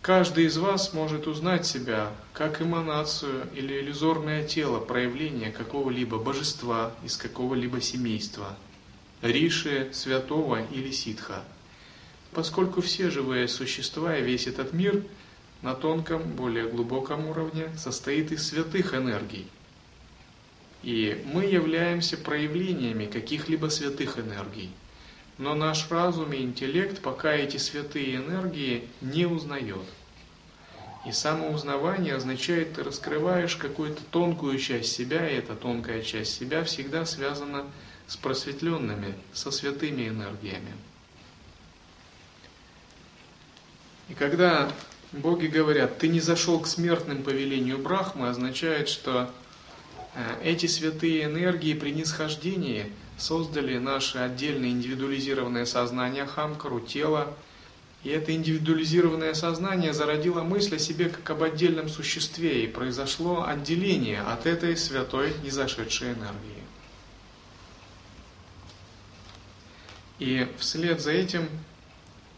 [0.03, 7.19] Каждый из вас может узнать себя как эманацию или иллюзорное тело проявления какого-либо божества из
[7.19, 8.57] какого-либо семейства,
[9.21, 11.45] риши, святого или ситха.
[12.33, 15.05] Поскольку все живые существа и весь этот мир
[15.61, 19.47] на тонком, более глубоком уровне состоит из святых энергий.
[20.83, 24.71] И мы являемся проявлениями каких-либо святых энергий.
[25.41, 29.87] Но наш разум и интеллект пока эти святые энергии не узнает.
[31.07, 37.07] И самоузнавание означает, ты раскрываешь какую-то тонкую часть себя, и эта тонкая часть себя всегда
[37.07, 37.65] связана
[38.07, 40.75] с просветленными, со святыми энергиями.
[44.11, 44.71] И когда
[45.13, 49.31] боги говорят, ты не зашел к смертным по велению Брахмы, означает, что
[50.15, 57.35] э, эти святые энергии при нисхождении создали наше отдельное индивидуализированное сознание Хамкару, тело.
[58.03, 64.23] И это индивидуализированное сознание зародило мысль о себе как об отдельном существе, и произошло отделение
[64.23, 66.65] от этой святой незашедшей энергии.
[70.19, 71.49] И вслед за этим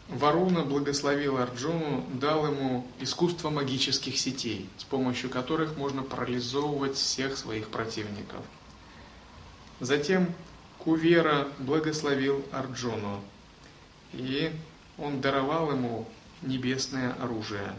[0.09, 7.69] Варуна благословил Арджуну, дал ему искусство магических сетей, с помощью которых можно парализовывать всех своих
[7.69, 8.41] противников.
[9.79, 10.33] Затем
[10.83, 13.23] Кувера благословил Арджуну,
[14.11, 14.51] и
[14.97, 16.09] он даровал ему
[16.41, 17.73] небесное оружие,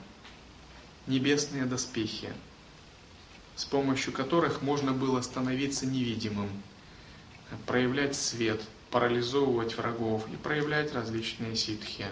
[1.07, 2.33] небесные доспехи,
[3.57, 6.49] с помощью которых можно было становиться невидимым,
[7.67, 12.07] проявлять свет, парализовывать врагов и проявлять различные ситхи.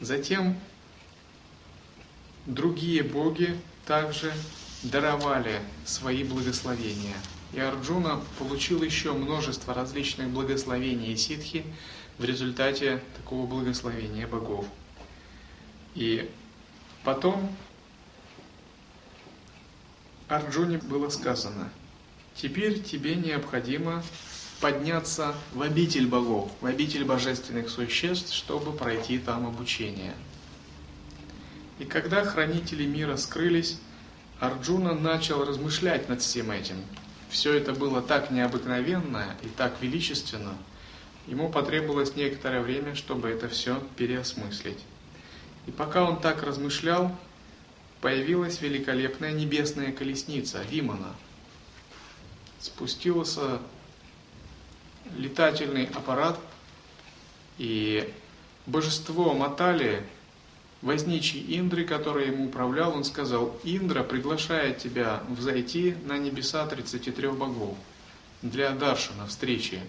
[0.00, 0.58] Затем
[2.46, 3.56] другие боги
[3.86, 4.32] также
[4.82, 7.16] даровали свои благословения.
[7.52, 11.64] И Арджуна получил еще множество различных благословений и ситхи
[12.18, 14.66] в результате такого благословения богов.
[15.94, 16.30] И
[17.04, 17.50] Потом
[20.28, 21.70] Арджуне было сказано,
[22.34, 24.02] теперь тебе необходимо
[24.60, 30.14] подняться в обитель богов, в обитель божественных существ, чтобы пройти там обучение.
[31.78, 33.78] И когда хранители мира скрылись,
[34.40, 36.76] Арджуна начал размышлять над всем этим.
[37.28, 40.56] Все это было так необыкновенно и так величественно,
[41.26, 44.78] ему потребовалось некоторое время, чтобы это все переосмыслить.
[45.66, 47.14] И пока он так размышлял,
[48.00, 51.14] появилась великолепная небесная колесница Вимана.
[52.58, 53.60] Спустился
[55.16, 56.38] летательный аппарат,
[57.58, 58.10] и
[58.64, 60.02] божество Матали,
[60.82, 67.76] возничий Индры, который ему управлял, он сказал, Индра приглашает тебя взойти на небеса 33 богов
[68.42, 69.80] для Даршана встречи,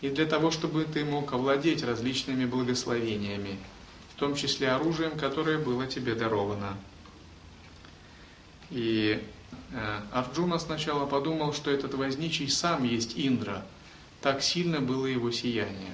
[0.00, 3.58] и для того, чтобы ты мог овладеть различными благословениями,
[4.14, 6.76] в том числе оружием, которое было тебе даровано.
[8.70, 9.22] И
[9.72, 13.64] э, Арджуна сначала подумал, что этот возничий сам есть Индра–
[14.26, 15.92] так сильно было его сияние.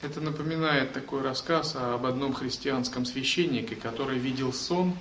[0.00, 4.96] Это напоминает такой рассказ об одном христианском священнике, который видел сон,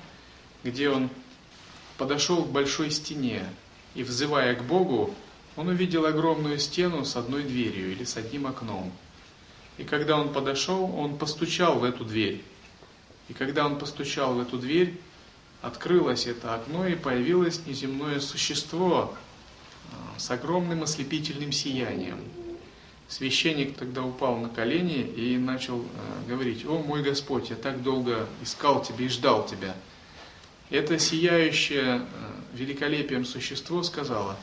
[0.64, 1.10] где он
[1.98, 3.46] подошел к большой стене
[3.94, 5.14] и, взывая к Богу,
[5.56, 8.92] он увидел огромную стену с одной дверью или с одним окном.
[9.78, 12.44] И когда он подошел, он постучал в эту дверь.
[13.28, 15.00] И когда он постучал в эту дверь,
[15.62, 19.16] открылось это окно и появилось неземное существо,
[20.18, 22.20] с огромным ослепительным сиянием.
[23.10, 25.86] Священник тогда упал на колени и начал э,
[26.30, 29.76] говорить, «О мой Господь, я так долго искал Тебя и ждал Тебя».
[30.70, 32.02] Это сияющее э,
[32.54, 34.36] великолепием существо сказала,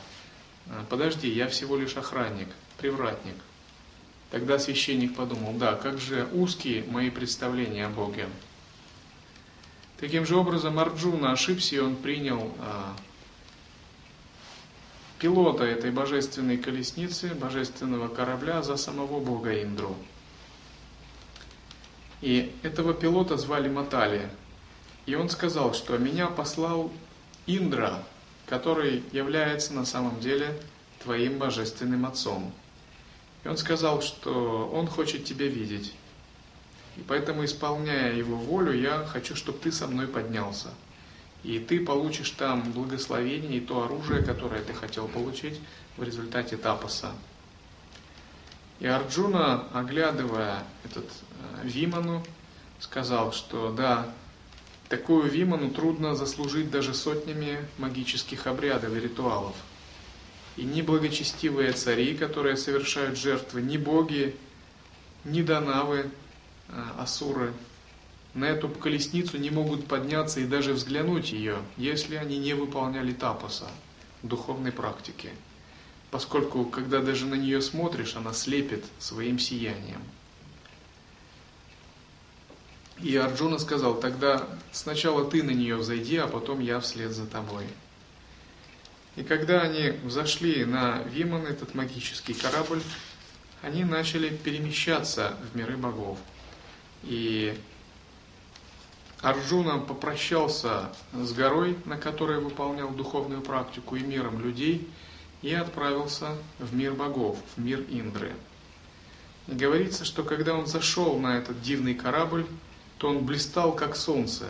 [0.65, 2.47] «Э, «Подожди, я всего лишь охранник,
[2.79, 3.35] привратник».
[4.31, 8.27] Тогда священник подумал, да, как же узкие мои представления о Боге.
[9.99, 12.51] Таким же образом Арджуна ошибся, и он принял
[15.19, 19.95] пилота этой божественной колесницы, божественного корабля за самого бога Индру.
[22.21, 24.29] И этого пилота звали Матали.
[25.05, 26.91] И он сказал, что меня послал
[27.45, 28.03] Индра,
[28.47, 30.59] который является на самом деле
[31.03, 32.51] твоим божественным отцом.
[33.43, 35.93] И он сказал, что он хочет тебя видеть.
[36.97, 40.69] И поэтому, исполняя его волю, я хочу, чтобы ты со мной поднялся
[41.45, 45.59] и ты получишь там благословение и то оружие, которое ты хотел получить
[45.95, 47.11] в результате тапаса.
[48.79, 52.25] И Арджуна, оглядывая этот э, Виману,
[52.79, 54.11] сказал, что да,
[54.89, 59.55] такую Виману трудно заслужить даже сотнями магических обрядов и ритуалов.
[60.57, 64.35] И ни благочестивые цари, которые совершают жертвы, ни боги,
[65.23, 66.09] ни данавы,
[66.69, 67.53] э, асуры,
[68.35, 73.71] на эту колесницу не могут подняться и даже взглянуть ее, если они не выполняли тапоса,
[74.23, 75.29] духовной практики.
[76.11, 80.01] Поскольку, когда даже на нее смотришь, она слепит своим сиянием.
[82.99, 87.65] И Арджуна сказал, тогда сначала ты на нее взойди, а потом я вслед за тобой.
[89.15, 92.81] И когда они взошли на Виман, этот магический корабль,
[93.61, 96.19] они начали перемещаться в миры богов.
[97.03, 97.57] И
[99.21, 104.89] Арджуна попрощался с горой, на которой выполнял духовную практику и миром людей,
[105.41, 108.33] и отправился в мир богов, в мир Индры.
[109.47, 112.45] И говорится, что когда он зашел на этот дивный корабль,
[112.97, 114.47] то он блистал как солнце,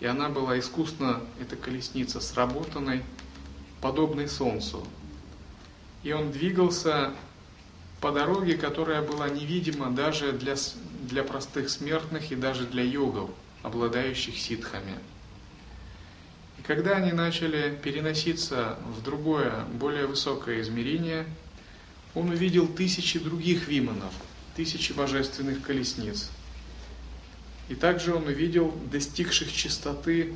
[0.00, 3.02] и она была искусно, эта колесница, сработанной,
[3.80, 4.86] подобной солнцу.
[6.02, 7.12] И он двигался
[8.00, 10.56] по дороге, которая была невидима даже для,
[11.02, 13.30] для простых смертных и даже для йогов–
[13.62, 14.98] обладающих ситхами.
[16.58, 21.26] И когда они начали переноситься в другое, более высокое измерение,
[22.14, 24.12] он увидел тысячи других виманов,
[24.56, 26.30] тысячи божественных колесниц.
[27.68, 30.34] И также он увидел достигших чистоты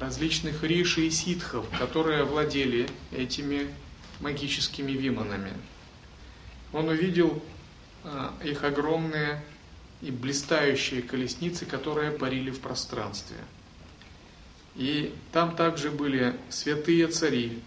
[0.00, 3.68] различных риши и ситхов, которые владели этими
[4.20, 5.52] магическими виманами.
[6.72, 7.42] Он увидел
[8.04, 9.42] а, их огромные
[10.00, 13.36] и блистающие колесницы, которые парили в пространстве.
[14.76, 17.60] И там также были святые цари,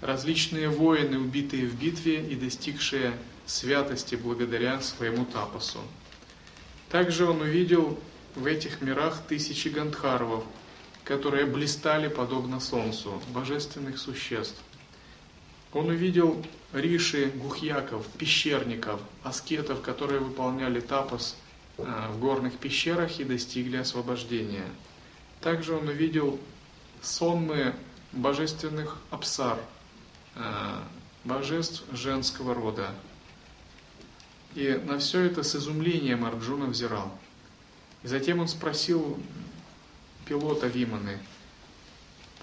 [0.00, 3.12] различные воины, убитые в битве и достигшие
[3.44, 5.80] святости благодаря своему тапосу.
[6.88, 7.98] Также он увидел
[8.34, 10.44] в этих мирах тысячи гандхарвов,
[11.04, 14.56] которые блистали подобно солнцу, божественных существ.
[15.74, 16.42] Он увидел
[16.72, 21.36] риши, гухьяков, пещерников, аскетов, которые выполняли тапос–
[21.76, 24.66] в горных пещерах и достигли освобождения.
[25.40, 26.38] Также он увидел
[27.02, 27.74] сонмы
[28.12, 29.58] божественных абсар,
[30.34, 30.86] а,
[31.24, 32.94] божеств женского рода.
[34.54, 37.12] И на все это с изумлением Арджуна взирал.
[38.02, 39.20] И затем он спросил
[40.24, 41.18] пилота Виманы,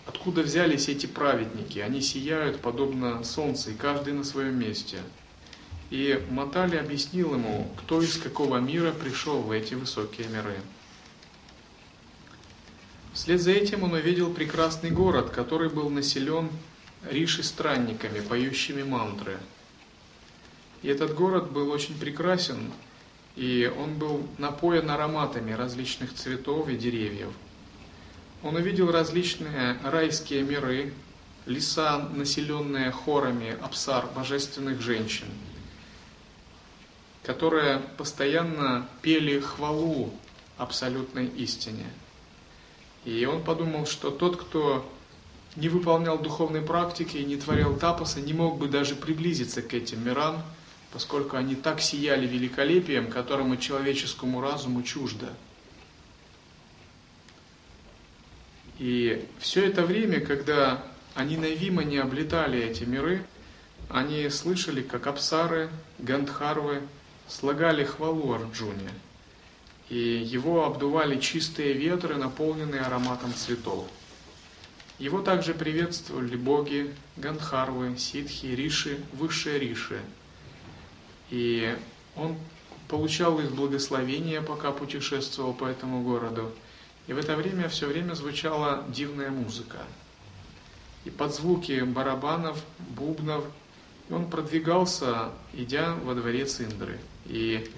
[0.06, 1.80] откуда взялись эти праведники?
[1.80, 5.00] Они сияют подобно солнцу, и каждый на своем месте.
[5.94, 10.56] И Матали объяснил ему, кто из какого мира пришел в эти высокие миры.
[13.14, 16.50] Вслед за этим он увидел прекрасный город, который был населен
[17.08, 19.38] риши-странниками, поющими мантры.
[20.82, 22.72] И этот город был очень прекрасен,
[23.36, 27.30] и он был напоен ароматами различных цветов и деревьев.
[28.42, 30.92] Он увидел различные райские миры,
[31.46, 35.28] леса, населенные хорами абсар, божественных женщин,
[37.24, 40.14] которые постоянно пели хвалу
[40.58, 41.86] абсолютной истине–
[43.06, 44.90] и он подумал, что тот, кто
[45.56, 50.06] не выполнял духовной практики и не творил тапаса, не мог бы даже приблизиться к этим
[50.06, 50.42] мирам,
[50.92, 55.34] поскольку они так сияли великолепием, которому человеческому разуму чуждо.
[58.80, 60.84] И все это время, когда
[61.14, 63.24] они на не облетали эти миры,
[63.90, 65.70] они слышали, как Апсары,
[66.00, 66.82] Гандхарвы
[67.28, 68.92] слагали хвалу Арджуне–
[69.94, 73.88] и его обдували чистые ветры, наполненные ароматом цветов.
[74.98, 80.00] Его также приветствовали боги, гандхарвы, ситхи, риши, высшие риши.
[81.30, 81.78] И
[82.16, 82.38] он
[82.88, 86.52] получал их благословение, пока путешествовал по этому городу.
[87.06, 89.80] И в это время все время звучала дивная музыка.
[91.06, 93.44] И под звуки барабанов, бубнов,
[94.10, 97.00] он продвигался, идя во дворец Индры.
[97.26, 97.70] И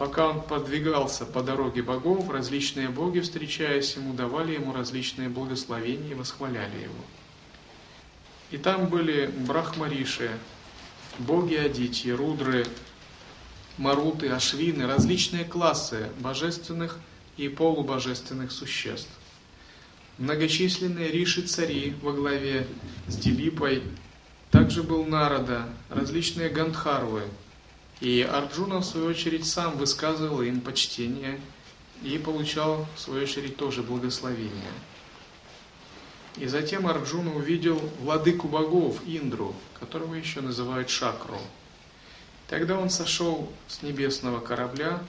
[0.00, 6.14] Пока он подвигался по дороге богов, различные боги, встречаясь ему, давали ему различные благословения и
[6.14, 7.04] восхваляли его.
[8.50, 10.30] И там были брахмариши,
[11.18, 12.64] боги Адити, Рудры,
[13.76, 16.98] Маруты, Ашвины, различные классы божественных
[17.36, 19.10] и полубожественных существ.
[20.16, 22.66] Многочисленные риши-цари во главе
[23.06, 23.82] с Дилипой,
[24.50, 27.24] также был Нарада, различные гандхарвы,
[28.00, 31.38] и Арджуна, в свою очередь, сам высказывал им почтение
[32.02, 34.72] и получал, в свою очередь, тоже благословение.
[36.36, 41.38] И затем Арджуна увидел владыку богов Индру, которого еще называют Шакру.
[42.48, 45.02] Тогда он сошел с небесного корабля,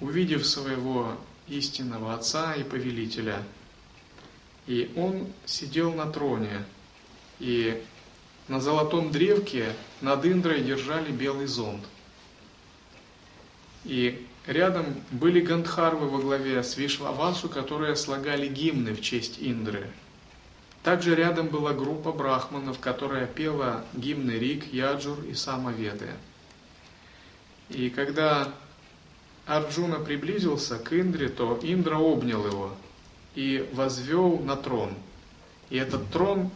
[0.00, 1.18] увидев своего
[1.48, 3.42] истинного отца и повелителя.
[4.66, 6.64] И он сидел на троне,
[7.40, 7.82] и
[8.48, 11.84] на золотом древке над Индрой держали белый зонт–
[13.86, 19.86] и рядом были гандхарвы во главе с Вишвавасу, которые слагали гимны в честь Индры.
[20.82, 26.10] Также рядом была группа брахманов, которая пела гимны Рик, Яджур и Самаведы.
[27.70, 28.52] И когда
[29.46, 32.74] Арджуна приблизился к Индре, то Индра обнял его
[33.34, 34.94] и возвел на трон.
[35.70, 36.50] И этот трон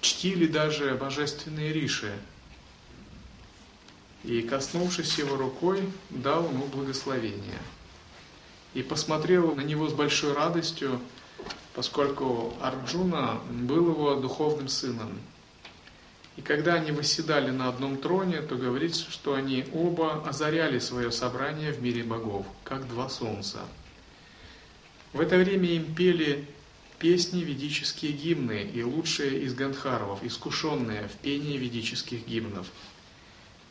[0.00, 2.12] чтили даже божественные риши,
[4.24, 7.58] и, коснувшись его рукой, дал ему благословение.
[8.72, 10.98] И посмотрел на него с большой радостью,
[11.74, 15.20] поскольку Арджуна был его духовным сыном.
[16.36, 21.72] И когда они восседали на одном троне, то говорится, что они оба озаряли свое собрание
[21.72, 23.60] в мире богов, как два солнца.
[25.12, 26.48] В это время им пели
[26.98, 32.66] песни ведические гимны и лучшие из гандхарвов, искушенные в пении ведических гимнов–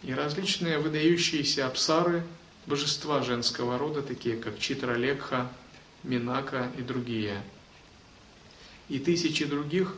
[0.04, 2.24] и различные выдающиеся абсары,
[2.66, 5.50] божества женского рода, такие как Читралекха,
[6.04, 7.42] Минака и другие.
[8.90, 9.96] И тысячи других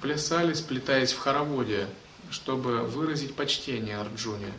[0.00, 1.86] плясали, сплетаясь в хороводе,
[2.30, 4.52] чтобы выразить почтение Арджуне.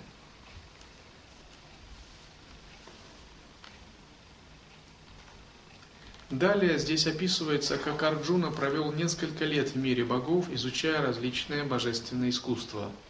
[6.30, 12.91] Далее здесь описывается, как Арджуна провел несколько лет в мире богов, изучая различные божественные искусства–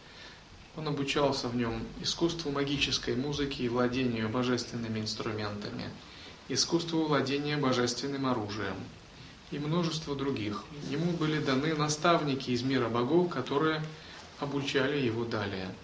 [0.76, 5.90] он обучался в нем искусству магической музыки и владению божественными инструментами,
[6.48, 8.76] искусству владения божественным оружием
[9.50, 10.64] и множество других.
[10.90, 13.82] Ему были даны наставники из мира богов, которые
[14.38, 15.74] обучали его далее.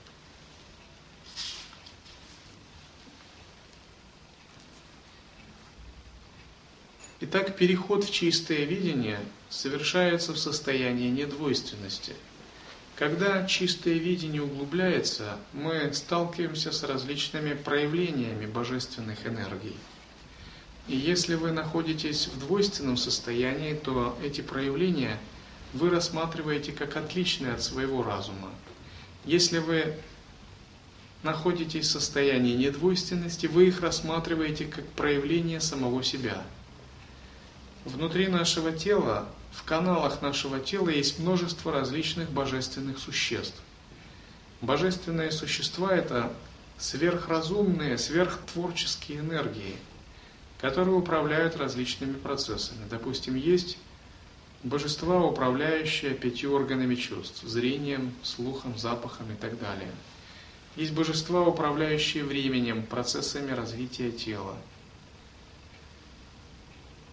[7.21, 12.15] Итак, переход в чистое видение совершается в состоянии недвойственности–
[12.97, 19.77] Когда чистое видение углубляется, мы сталкиваемся с различными проявлениями божественных энергий.
[20.87, 25.19] И если вы находитесь в двойственном состоянии, то эти проявления
[25.73, 28.51] вы рассматриваете как отличные от своего разума.
[29.25, 29.97] Если вы
[31.25, 36.45] находитесь в состоянии недвойственности, вы их рассматриваете как проявление самого себя.
[37.85, 43.61] Внутри нашего тела в каналах нашего тела есть множество различных божественных существ.
[44.61, 46.33] Божественные существа– это
[46.79, 49.77] сверхразумные, сверхтворческие энергии,
[50.61, 52.85] которые управляют различными процессами.
[52.91, 53.79] Допустим, есть
[54.65, 59.91] божества, управляющие пятью органами чувств– зрением, слухом, запахом и так далее.
[60.75, 64.57] Есть божества, управляющие временем, процессами развития тела–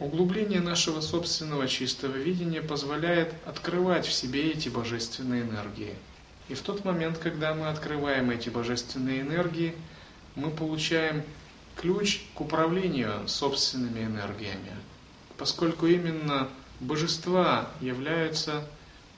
[0.01, 5.93] Углубление нашего собственного чистого видения позволяет открывать в себе эти божественные энергии.
[6.49, 9.75] И в тот момент, когда мы открываем эти божественные энергии,
[10.33, 11.21] мы получаем
[11.75, 14.73] ключ к управлению собственными энергиями,
[15.37, 16.49] поскольку именно
[16.79, 18.67] божества являются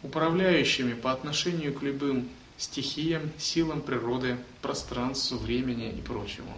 [0.02, 2.28] управляющими по отношению к любым
[2.58, 6.58] стихиям, силам природы, пространству, времени и прочему.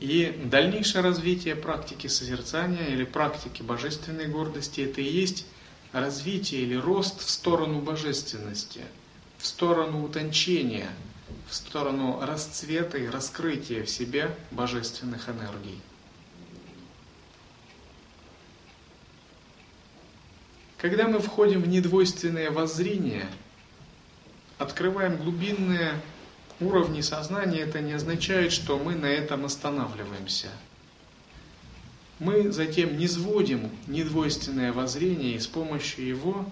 [0.00, 5.46] И дальнейшее развитие практики созерцания или практики божественной гордости– это и есть
[5.92, 8.80] развитие или рост в сторону божественности,
[9.36, 10.88] в сторону утончения,
[11.50, 15.78] в сторону расцвета и раскрытия в себе божественных энергий.
[20.78, 23.26] Когда мы входим в недвойственное воззрение,
[24.56, 26.00] открываем глубинное
[26.60, 30.48] уровни сознания, это не означает, что мы на этом останавливаемся.
[32.18, 36.46] Мы затем не сводим недвойственное воззрение и с помощью его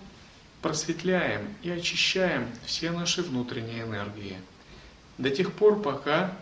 [0.62, 4.36] просветляем и очищаем все наши внутренние энергии.
[5.18, 6.32] До тех пор, пока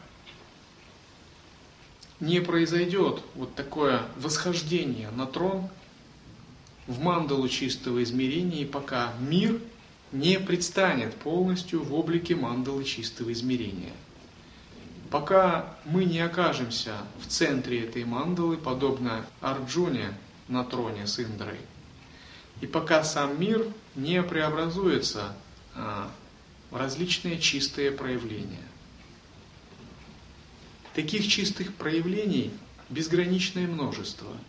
[2.21, 5.69] не произойдет вот такое восхождение на трон
[6.87, 9.61] в мандалу чистого измерения, и пока мир–
[10.13, 13.93] не предстанет полностью в облике мандалы чистого измерения.
[15.11, 20.13] Пока мы не окажемся в центре этой мандалы, подобно Арджуне
[20.49, 21.61] на троне с Индрой,
[22.61, 25.37] и пока сам мир не преобразуется
[25.75, 26.11] а,
[26.71, 28.63] в различные чистые проявления.
[30.95, 32.53] Таких чистых проявлений
[32.89, 34.31] безграничное множество–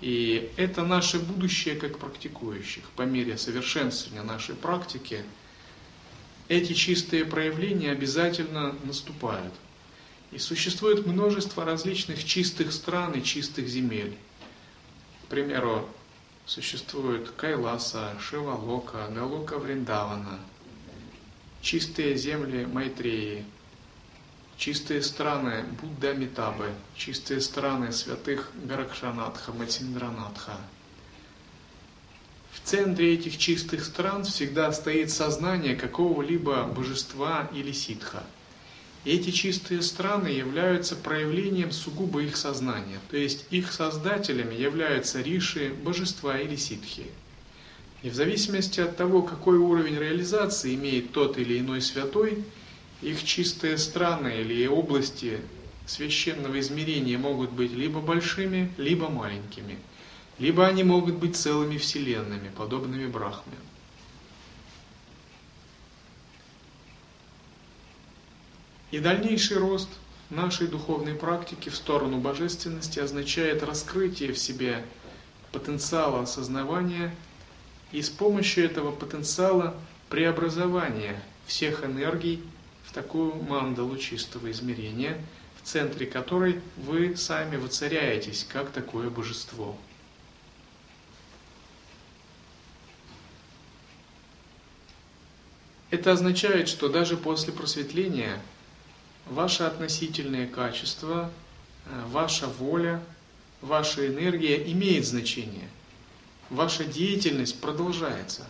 [0.00, 2.84] и это наше будущее как практикующих.
[2.96, 5.24] По мере совершенствования нашей практики
[6.48, 9.54] эти чистые проявления обязательно наступают.
[10.32, 14.16] И существует множество различных чистых стран и чистых земель.
[15.24, 15.88] К примеру,
[16.44, 20.38] существует Кайласа, Шивалока, Галока Вриндавана,
[21.62, 23.44] чистые земли Майтреи,
[24.56, 30.56] чистые страны Будда Митабы, чистые страны святых Гаракшанатха, Матиндранатха.
[32.52, 38.24] В центре этих чистых стран всегда стоит сознание какого-либо божества или ситха.
[39.04, 46.38] Эти чистые страны являются проявлением сугубо их сознания, то есть их создателями являются риши, божества
[46.38, 47.06] или ситхи.
[48.02, 52.44] И в зависимости от того, какой уровень реализации имеет тот или иной святой,
[53.02, 55.40] их чистые страны или области
[55.86, 59.78] священного измерения могут быть либо большими, либо маленькими.
[60.38, 63.54] Либо они могут быть целыми вселенными, подобными Брахме.
[68.90, 69.88] И дальнейший рост
[70.30, 74.84] нашей духовной практики в сторону божественности означает раскрытие в себе
[75.52, 77.14] потенциала осознавания
[77.92, 79.74] и с помощью этого потенциала
[80.08, 82.42] преобразования всех энергий
[82.92, 85.20] такую мандалу чистого измерения,
[85.62, 89.76] в центре которой вы сами воцаряетесь, как такое божество.
[95.90, 98.40] Это означает, что даже после просветления
[99.26, 101.30] ваше относительное качество,
[101.86, 103.02] э, ваша воля,
[103.60, 105.68] ваша энергия имеет значение.
[106.50, 108.46] Ваша деятельность продолжается.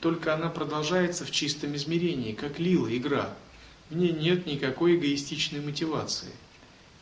[0.00, 3.34] Только она продолжается в чистом измерении, как лила, игра–
[3.90, 6.30] в ней нет никакой эгоистичной мотивации.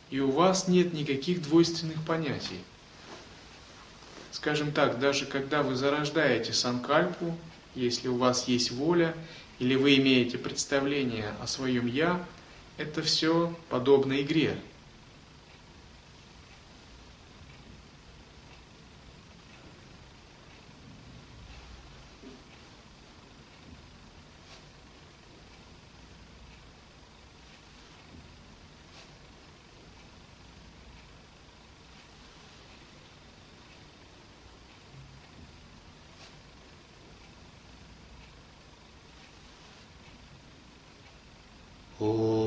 [0.09, 2.59] И у вас нет никаких двойственных понятий.
[4.31, 7.37] Скажем так, даже когда вы зарождаете санкальпу,
[7.75, 9.15] если у вас есть воля,
[9.59, 12.25] или вы имеете представление о своем «я»,
[12.77, 14.57] это все подобно игре.
[42.01, 42.38] Oh.